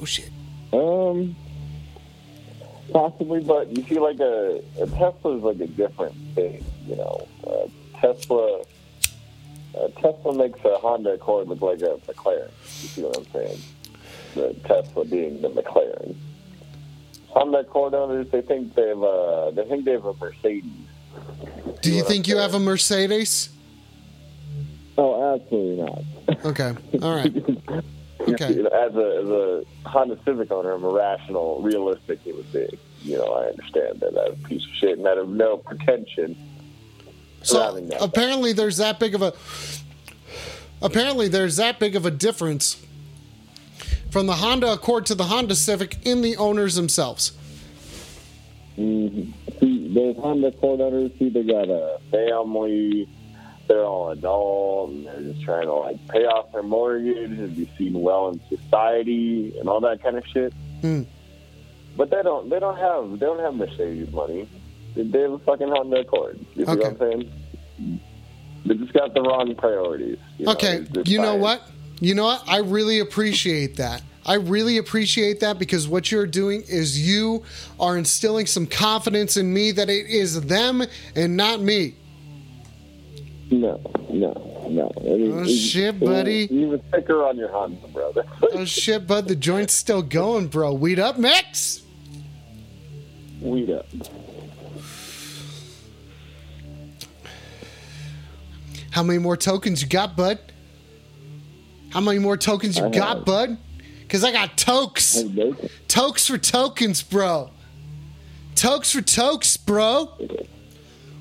[0.00, 0.30] Oh shit.
[0.72, 1.34] Um,
[2.92, 6.64] possibly, but you see, like a, a Tesla is like a different thing.
[6.86, 8.62] You know, uh, Tesla.
[9.74, 12.50] Uh, Tesla makes a Honda Accord look like a McLaren.
[12.82, 13.58] You see what I'm saying?
[14.34, 16.14] The Tesla being the McLaren.
[17.32, 20.70] Honda Accord owners, they think they've a, they think they have a Mercedes.
[21.80, 23.48] Do you think you have a Mercedes?
[24.98, 26.44] Oh, absolutely not.
[26.44, 26.74] Okay.
[27.02, 27.84] All right.
[28.28, 28.44] Okay.
[28.44, 32.78] As a as a Honda Civic owner, I'm a rational, realistic human being.
[33.00, 36.36] You know, I understand that I'm a piece of shit and I have no pretension.
[37.42, 39.32] So apparently there's that big of a
[40.80, 42.80] apparently there's that big of a difference
[44.12, 47.32] from the Honda Accord to the Honda Civic in the owners themselves.
[48.78, 49.32] Mhm.
[49.58, 53.08] See, those Honda Accord owners either got a family
[53.68, 57.70] they're all adult and they're just trying to like pay off their mortgage and be
[57.78, 60.52] seen well in society and all that kind of shit.
[60.82, 61.02] Hmm.
[61.96, 62.50] But they don't.
[62.50, 63.18] They don't have.
[63.18, 64.48] They don't have Mercedes money.
[64.94, 66.38] They, they have a fucking Honda Accord.
[66.54, 67.32] You see what I'm saying?
[68.66, 70.18] They just got the wrong priorities.
[70.38, 71.62] you okay, just you know what?
[72.02, 72.42] You know what?
[72.48, 74.02] I really appreciate that.
[74.26, 77.44] I really appreciate that because what you're doing is you
[77.78, 80.82] are instilling some confidence in me that it is them
[81.14, 81.94] and not me.
[83.52, 83.80] No,
[84.10, 84.90] no, no.
[84.96, 86.48] I mean, Oh, shit, buddy.
[86.50, 88.24] You have a sticker on your Honda, brother.
[88.52, 90.72] Oh shit, bud, the joint's still going, bro.
[90.72, 91.82] Weed up, Max.
[93.40, 93.86] Weed up.
[98.90, 100.40] How many more tokens you got, bud?
[101.92, 103.58] How many more tokens you got, have- bud?
[104.08, 105.22] Cause I got tokes.
[105.88, 107.50] Tokes for tokens, bro.
[108.54, 110.10] Tokes for tokes, bro.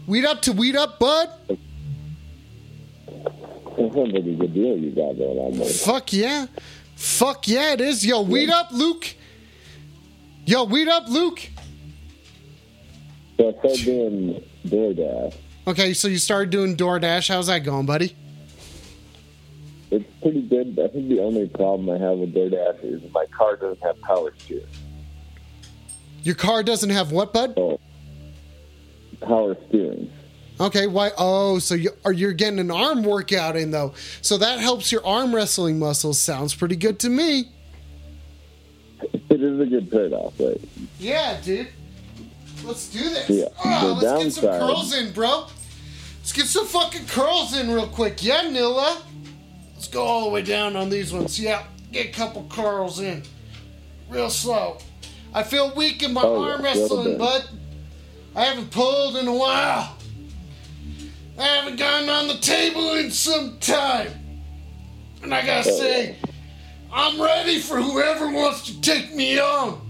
[0.08, 1.30] Weed up to weed up, bud.
[1.48, 1.58] That
[3.94, 5.70] sounds like a good deal you got going on there.
[5.70, 6.48] Fuck yeah.
[6.96, 8.06] Fuck yeah, it is.
[8.06, 9.16] Yo, weed up, Luke.
[10.46, 11.40] Yo, weed up, Luke.
[13.38, 15.36] So I started doing DoorDash.
[15.68, 17.30] Okay, so you started doing DoorDash.
[17.30, 18.16] How's that going, buddy?
[19.92, 20.80] It's pretty good.
[20.82, 24.34] I think the only problem I have with DoorDash is my car doesn't have power
[24.40, 24.64] steer.
[26.24, 27.54] Your car doesn't have what, bud?
[27.58, 27.80] Oh,
[29.22, 30.10] power steering.
[30.62, 31.12] Okay, why?
[31.18, 35.06] Oh, so you are you're getting an arm workout in though, so that helps your
[35.06, 36.20] arm wrestling muscles.
[36.20, 37.50] Sounds pretty good to me.
[39.02, 40.62] It is a good trade-off, right?
[41.00, 41.70] Yeah, dude.
[42.64, 43.30] Let's do this.
[43.30, 45.48] Yeah, Oh, let's get some curls in, bro.
[46.20, 48.24] Let's get some fucking curls in real quick.
[48.24, 49.02] Yeah, Nilla.
[49.82, 51.40] Let's go all the way down on these ones.
[51.40, 53.24] Yeah, get a couple curls in.
[54.12, 54.78] Real slow.
[55.34, 57.50] I feel weak in my Oh, arm wrestling, bud.
[58.36, 59.98] I haven't pulled in a while.
[61.36, 64.12] I haven't gotten on the table in some time.
[65.24, 66.16] And I gotta Oh, say,
[66.94, 69.82] I'm ready for whoever wants to take me on.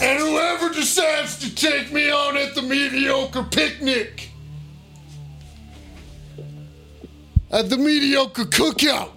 [0.00, 4.27] And whoever decides to take me on at the mediocre picnic.
[7.50, 9.10] At the mediocre cookout.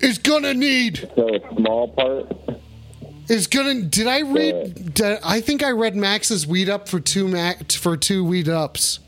[0.00, 1.08] Is gonna need.
[1.16, 2.32] So a small part.
[3.28, 3.82] Is gonna.
[3.82, 4.94] Did I read?
[4.94, 9.00] Did, I think I read Max's weed up for two mac for two weed ups.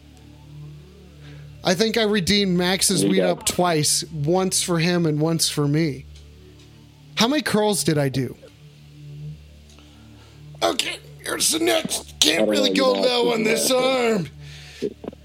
[1.64, 3.40] I think I redeemed Max's Weed weed up.
[3.40, 6.06] up twice, once for him and once for me.
[7.16, 8.36] How many curls did I do?
[10.62, 12.18] Okay, here's the next.
[12.20, 14.28] Can't really go low on this arm.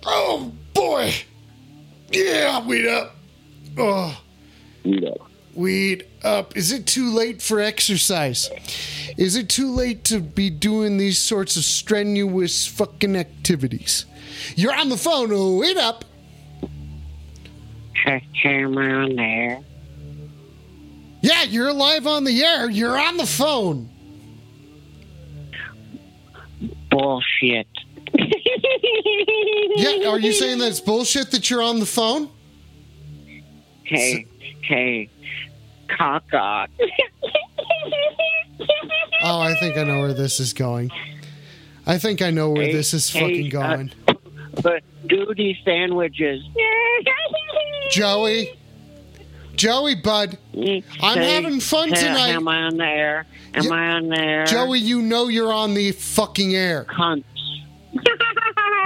[0.05, 1.13] Oh boy.
[2.13, 3.15] Yeah, weed up.
[3.77, 4.21] Oh.
[4.83, 5.17] Weed up.
[5.55, 6.55] Weed up.
[6.55, 8.49] Is it too late for exercise?
[9.17, 14.05] Is it too late to be doing these sorts of strenuous fucking activities?
[14.55, 15.29] You're on the phone.
[15.31, 16.05] Oh, weed up.
[17.93, 19.59] Hey, hey, am I on there?
[21.21, 22.69] Yeah, you're live on the air.
[22.69, 23.89] You're on the phone.
[26.89, 27.67] Bullshit.
[29.75, 32.29] Yeah, are you saying that's bullshit that you're on the phone?
[33.83, 34.25] Hey,
[34.61, 35.09] hey,
[35.89, 36.67] caca.
[39.21, 40.91] Oh, I think I know where this is going.
[41.85, 43.91] I think I know where Hey, this is hey, fucking uh, going.
[44.61, 46.43] but duty sandwiches.
[47.91, 48.57] Joey.
[49.55, 50.37] Joey, bud.
[50.55, 50.63] I'm
[51.17, 52.29] Hey, having fun tonight.
[52.29, 53.25] Am I on the air?
[53.53, 54.45] Am I on the air?
[54.45, 56.85] Joey, you know you're on the fucking air.
[56.85, 57.23] Cunts.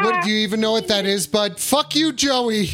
[0.01, 2.69] What do you even know what that is, But Fuck you, Joey.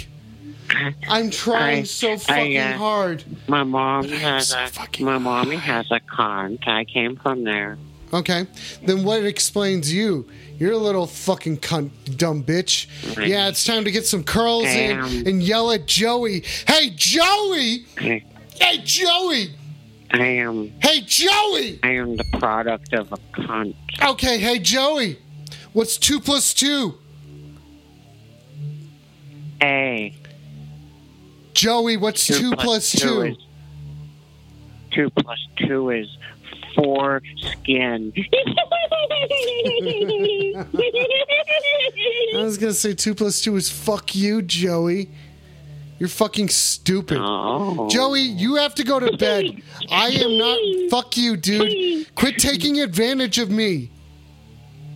[1.08, 3.24] I'm trying I- so I, fucking uh, hard.
[3.48, 4.70] My mom has a
[5.02, 6.68] my mommy has a cunt.
[6.68, 7.78] I came from there.
[8.14, 8.46] Okay,
[8.84, 10.28] then what explains you?
[10.60, 12.88] You're a little fucking cunt, dumb bitch.
[13.18, 13.28] Right.
[13.28, 16.44] Yeah, it's time to get some curls in and yell at Joey.
[16.68, 17.86] Hey, Joey!
[17.98, 18.24] I,
[18.60, 19.56] Hey, Joey!
[20.12, 21.80] I am Hey, Joey!
[21.82, 23.76] I am the product of a cunt.
[24.02, 25.18] Okay, hey, Joey.
[25.74, 27.00] What's two plus two?
[29.64, 30.14] A.
[31.54, 33.22] Joey, what's two, plus two?
[33.22, 33.38] is
[34.92, 36.18] two plus two is
[36.76, 38.12] four skin.
[42.36, 45.10] I was gonna say two plus two is fuck you, Joey.
[46.00, 47.20] You're fucking stupid.
[47.22, 47.88] Oh.
[47.90, 49.62] Joey, you have to go to bed.
[49.90, 50.58] I am not.
[50.90, 52.14] Fuck you, dude.
[52.16, 53.92] Quit taking advantage of me.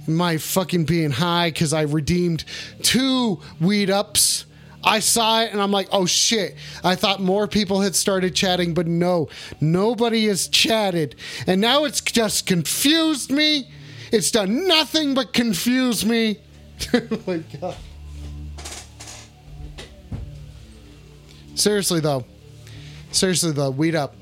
[0.07, 2.43] My fucking being high because I redeemed
[2.83, 4.46] two weed ups.
[4.83, 6.55] I saw it and I'm like, oh shit.
[6.83, 11.15] I thought more people had started chatting, but no, nobody has chatted.
[11.45, 13.69] And now it's just confused me.
[14.11, 16.39] It's done nothing but confuse me.
[16.93, 17.75] oh my god.
[21.55, 22.23] Seriously though.
[23.11, 24.15] Seriously though, weed up.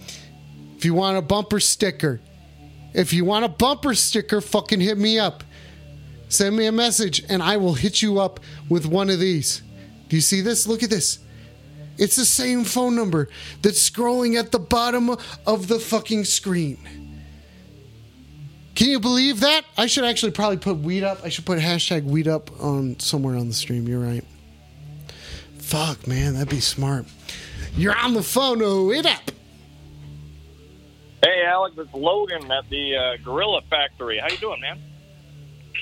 [0.77, 2.21] If you want a bumper sticker,
[2.93, 5.43] if you want a bumper sticker, fucking hit me up.
[6.29, 8.39] Send me a message and I will hit you up
[8.69, 9.61] with one of these.
[10.09, 10.67] Do you see this?
[10.67, 11.19] Look at this.
[11.97, 13.29] It's the same phone number
[13.61, 15.15] that's scrolling at the bottom
[15.47, 16.77] of the fucking screen.
[18.75, 19.63] Can you believe that?
[19.77, 21.19] I should actually probably put weed up.
[21.23, 23.87] I should put hashtag weed up on somewhere on the stream.
[23.87, 24.25] You're right.
[25.59, 27.05] Fuck, man, that'd be smart.
[27.77, 28.61] You're on the phone.
[28.61, 29.31] Oh, it up.
[31.23, 34.19] Hey, Alex, it's Logan at the uh, Gorilla Factory.
[34.19, 34.79] How you doing, man?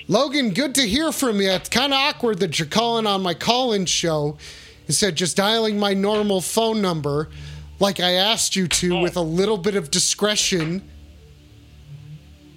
[0.08, 1.50] Logan, good to hear from you.
[1.52, 4.38] It's kind of awkward that you're calling on my call-in show
[4.88, 7.30] instead of just dialing my normal phone number
[7.80, 10.90] like I asked you to with a little bit of discretion.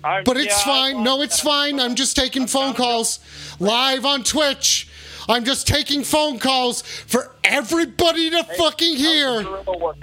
[0.05, 1.03] I, But it's yeah, fine.
[1.03, 1.81] No, it's fine.
[1.81, 3.19] I'm just taking phone calls
[3.59, 4.89] live on Twitch.
[5.29, 9.43] I'm just taking phone calls for everybody to fucking hear.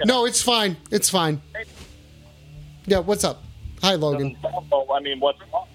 [0.04, 0.76] No, it's fine.
[0.90, 1.40] It's fine.
[2.86, 3.42] Yeah, what's up?
[3.82, 4.36] Hi, Logan.
[4.44, 5.66] I mean, what's wrong?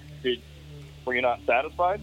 [1.06, 2.02] Were you not satisfied?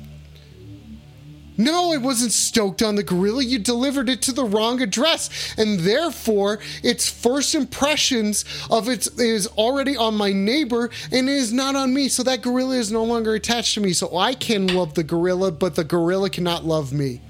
[1.59, 3.43] No, I wasn't stoked on the gorilla.
[3.43, 9.47] You delivered it to the wrong address, and therefore, its first impressions of it is
[9.47, 12.09] already on my neighbor and it is not on me.
[12.09, 13.93] So that gorilla is no longer attached to me.
[13.93, 17.23] So I can love the gorilla, but the gorilla cannot love me.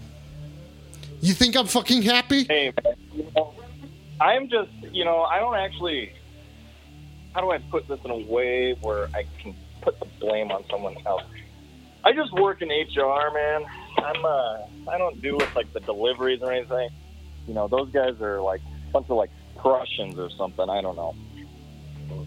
[1.20, 2.44] You think I'm fucking happy?
[2.44, 3.54] Hey, man, you know,
[4.20, 6.12] I'm just, you know, I don't actually.
[7.32, 10.64] How do I put this in a way where I can put the blame on
[10.70, 11.22] someone else?
[12.06, 13.64] I just work in HR, man.
[13.98, 16.88] I'm, uh, I don't do with like the deliveries or anything.
[17.48, 20.70] You know, those guys are like a bunch of like Prussians or something.
[20.70, 21.16] I don't know.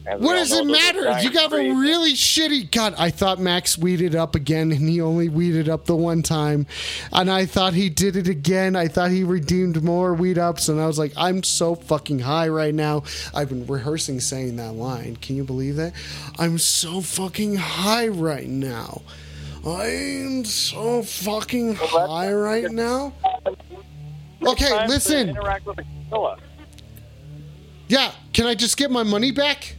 [0.06, 1.22] As What does know, it matter?
[1.22, 2.70] You got a really shitty.
[2.72, 6.68] God, I thought Max weeded up again, and he only weeded up the one time.
[7.14, 8.76] And I thought he did it again.
[8.76, 12.50] I thought he redeemed more weed ups, and I was like, I'm so fucking high
[12.50, 13.04] right now.
[13.34, 15.16] I've been rehearsing saying that line.
[15.16, 15.94] Can you believe that?
[16.38, 19.04] I'm so fucking high right now.
[19.66, 23.14] I'm so fucking high right now.
[24.42, 25.30] Okay, listen.
[25.30, 26.38] Interact with a gorilla.
[27.88, 29.76] Yeah, can I just get my money back?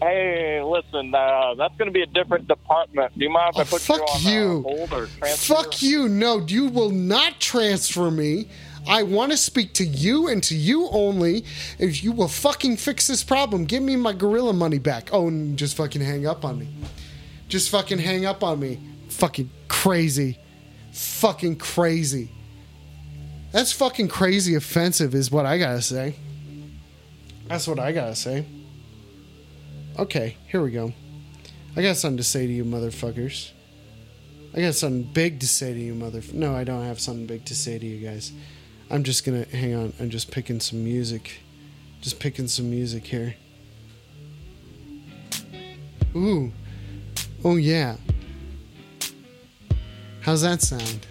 [0.00, 3.16] Hey, listen, uh, that's going to be a different department.
[3.16, 4.42] Do you mind if I Oh, put fuck you on you.
[4.42, 5.54] Uh, hold or transfer?
[5.54, 6.08] Fuck you.
[6.08, 8.48] No, you will not transfer me.
[8.88, 11.44] I want to speak to you and to you only.
[11.78, 15.10] If you will fucking fix this problem, give me my gorilla money back.
[15.12, 16.68] Oh, and just fucking hang up on me.
[17.52, 18.80] Just fucking hang up on me.
[19.10, 20.38] Fucking crazy.
[20.94, 22.30] Fucking crazy.
[23.50, 26.14] That's fucking crazy offensive, is what I gotta say.
[27.48, 28.46] That's what I gotta say.
[29.98, 30.94] Okay, here we go.
[31.76, 33.50] I got something to say to you, motherfuckers.
[34.54, 36.22] I got something big to say to you, mother.
[36.32, 38.32] No, I don't have something big to say to you guys.
[38.90, 39.92] I'm just gonna hang on.
[40.00, 41.42] I'm just picking some music.
[42.00, 43.34] Just picking some music here.
[46.16, 46.50] Ooh.
[47.44, 47.96] Oh yeah.
[50.20, 51.06] How's that sound?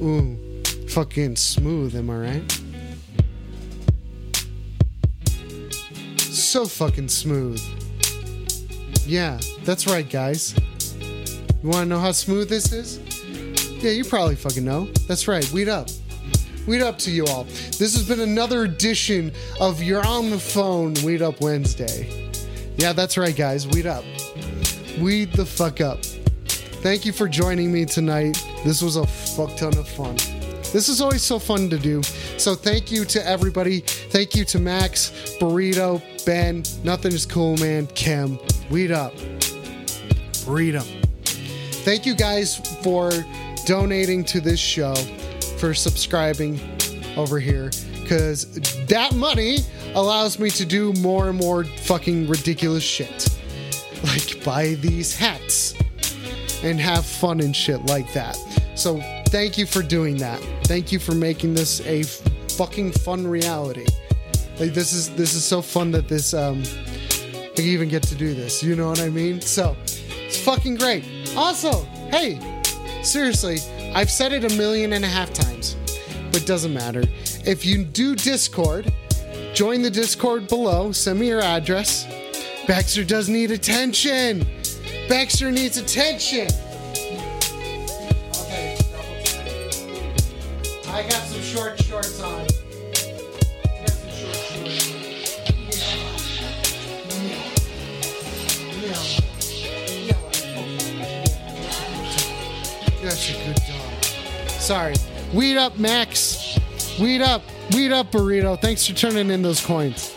[0.00, 0.38] Ooh.
[0.88, 2.62] Fucking smooth, am I right?
[6.18, 7.60] So fucking smooth.
[9.06, 10.54] Yeah, that's right, guys.
[11.62, 12.98] You want to know how smooth this is?
[13.82, 14.86] Yeah, you probably fucking know.
[15.08, 15.50] That's right.
[15.52, 15.88] Weed up.
[16.66, 17.44] Weed up to you all.
[17.44, 22.21] This has been another edition of You're on the Phone Weed Up Wednesday.
[22.76, 23.66] Yeah, that's right, guys.
[23.66, 24.04] Weed up.
[24.98, 26.04] Weed the fuck up.
[26.82, 28.42] Thank you for joining me tonight.
[28.64, 30.16] This was a fuck ton of fun.
[30.72, 32.02] This is always so fun to do.
[32.38, 33.80] So thank you to everybody.
[33.80, 38.38] Thank you to Max, Burrito, Ben, Nothing is Cool Man, Kim.
[38.70, 39.12] Weed up.
[40.44, 40.84] Freedom.
[41.84, 43.10] Thank you guys for
[43.66, 44.94] donating to this show,
[45.58, 46.60] for subscribing
[47.16, 47.70] over here,
[48.12, 48.44] because
[48.88, 49.56] that money
[49.94, 53.28] allows me to do more and more fucking ridiculous shit.
[54.04, 55.74] Like buy these hats
[56.64, 58.36] and have fun and shit like that.
[58.74, 60.40] So thank you for doing that.
[60.64, 62.02] Thank you for making this a
[62.56, 63.86] fucking fun reality.
[64.58, 66.64] Like this is this is so fun that this um
[67.56, 68.60] I even get to do this.
[68.60, 69.40] You know what I mean?
[69.40, 71.04] So it's fucking great.
[71.36, 72.40] Also, hey,
[73.04, 73.58] seriously,
[73.94, 75.76] I've said it a million and a half times,
[76.32, 77.04] but it doesn't matter.
[77.44, 78.90] If you do Discord,
[79.52, 80.90] join the Discord below.
[80.90, 82.06] Send me your address.
[82.66, 84.46] Baxter does need attention.
[85.10, 86.48] Baxter needs attention.
[88.40, 88.78] Okay.
[90.88, 92.46] I got some short shorts on.
[103.02, 104.04] That's a good dog.
[104.48, 104.94] Sorry.
[105.32, 106.58] Weed up, Max.
[107.00, 107.42] Weed up.
[107.72, 108.60] Weed up, Burrito.
[108.60, 110.10] Thanks for turning in those coins.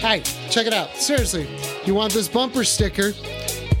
[0.00, 0.94] Hey, check it out.
[0.96, 1.46] Seriously,
[1.84, 3.12] you want this bumper sticker?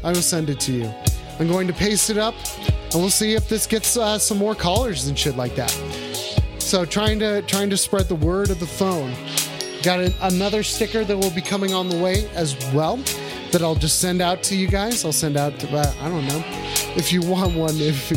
[0.04, 0.92] I will send it to you.
[1.38, 2.34] I'm going to paste it up,
[2.66, 5.70] and we'll see if this gets uh, some more callers and shit like that.
[6.58, 9.14] So trying to trying to spread the word of the phone.
[9.82, 12.96] Got another sticker that will be coming on the way as well
[13.52, 15.04] that I'll just send out to you guys.
[15.04, 16.42] I'll send out to uh, I don't know
[16.96, 17.76] if you want one.
[17.76, 18.10] If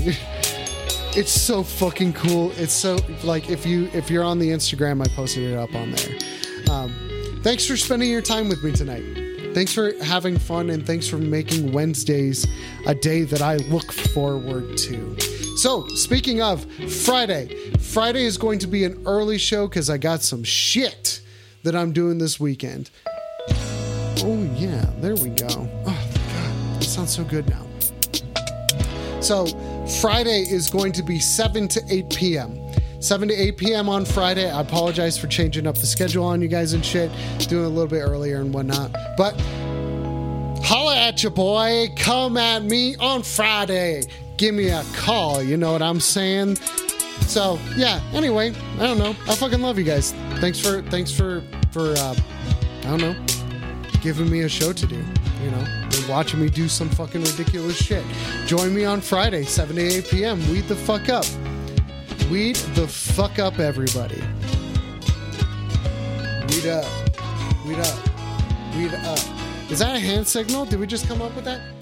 [1.16, 2.52] it's so fucking cool.
[2.52, 5.92] It's so like if you if you're on the Instagram, I posted it up on
[5.92, 6.18] there.
[6.70, 9.30] Um, thanks for spending your time with me tonight.
[9.54, 12.46] Thanks for having fun and thanks for making Wednesdays
[12.86, 15.20] a day that I look forward to.
[15.58, 16.64] So, speaking of
[17.04, 21.22] Friday, Friday is going to be an early show because I got some shit
[21.64, 22.92] that I'm doing this weekend.
[24.22, 25.48] Oh, yeah, there we go.
[25.50, 27.66] Oh, God, that sounds so good now.
[29.22, 29.48] So,
[29.90, 32.72] Friday is going to be 7 to 8 p.m.
[33.02, 33.90] 7 to 8 p.m.
[33.90, 34.50] on Friday.
[34.50, 37.12] I apologize for changing up the schedule on you guys and shit,
[37.48, 38.92] doing a little bit earlier and whatnot.
[39.18, 39.40] But
[40.64, 41.90] holla at you, boy.
[41.98, 44.04] Come at me on Friday.
[44.38, 45.42] Give me a call.
[45.42, 46.58] You know what I'm saying?
[47.28, 48.02] So yeah.
[48.14, 49.16] Anyway, I don't know.
[49.28, 50.14] I fucking love you guys.
[50.40, 52.16] Thanks for thanks for for uh,
[52.82, 53.16] I don't know
[54.02, 55.04] giving me a show to do.
[55.44, 58.04] You know, watching me do some fucking ridiculous shit.
[58.46, 60.52] Join me on Friday, 7 to 8 p.m.
[60.52, 61.26] Weed the fuck up.
[62.30, 64.22] Weed the fuck up, everybody.
[66.50, 66.86] Weed up.
[67.66, 68.76] Weed up.
[68.76, 69.20] Weed up.
[69.70, 70.66] Is that a hand signal?
[70.66, 71.79] Did we just come up with that?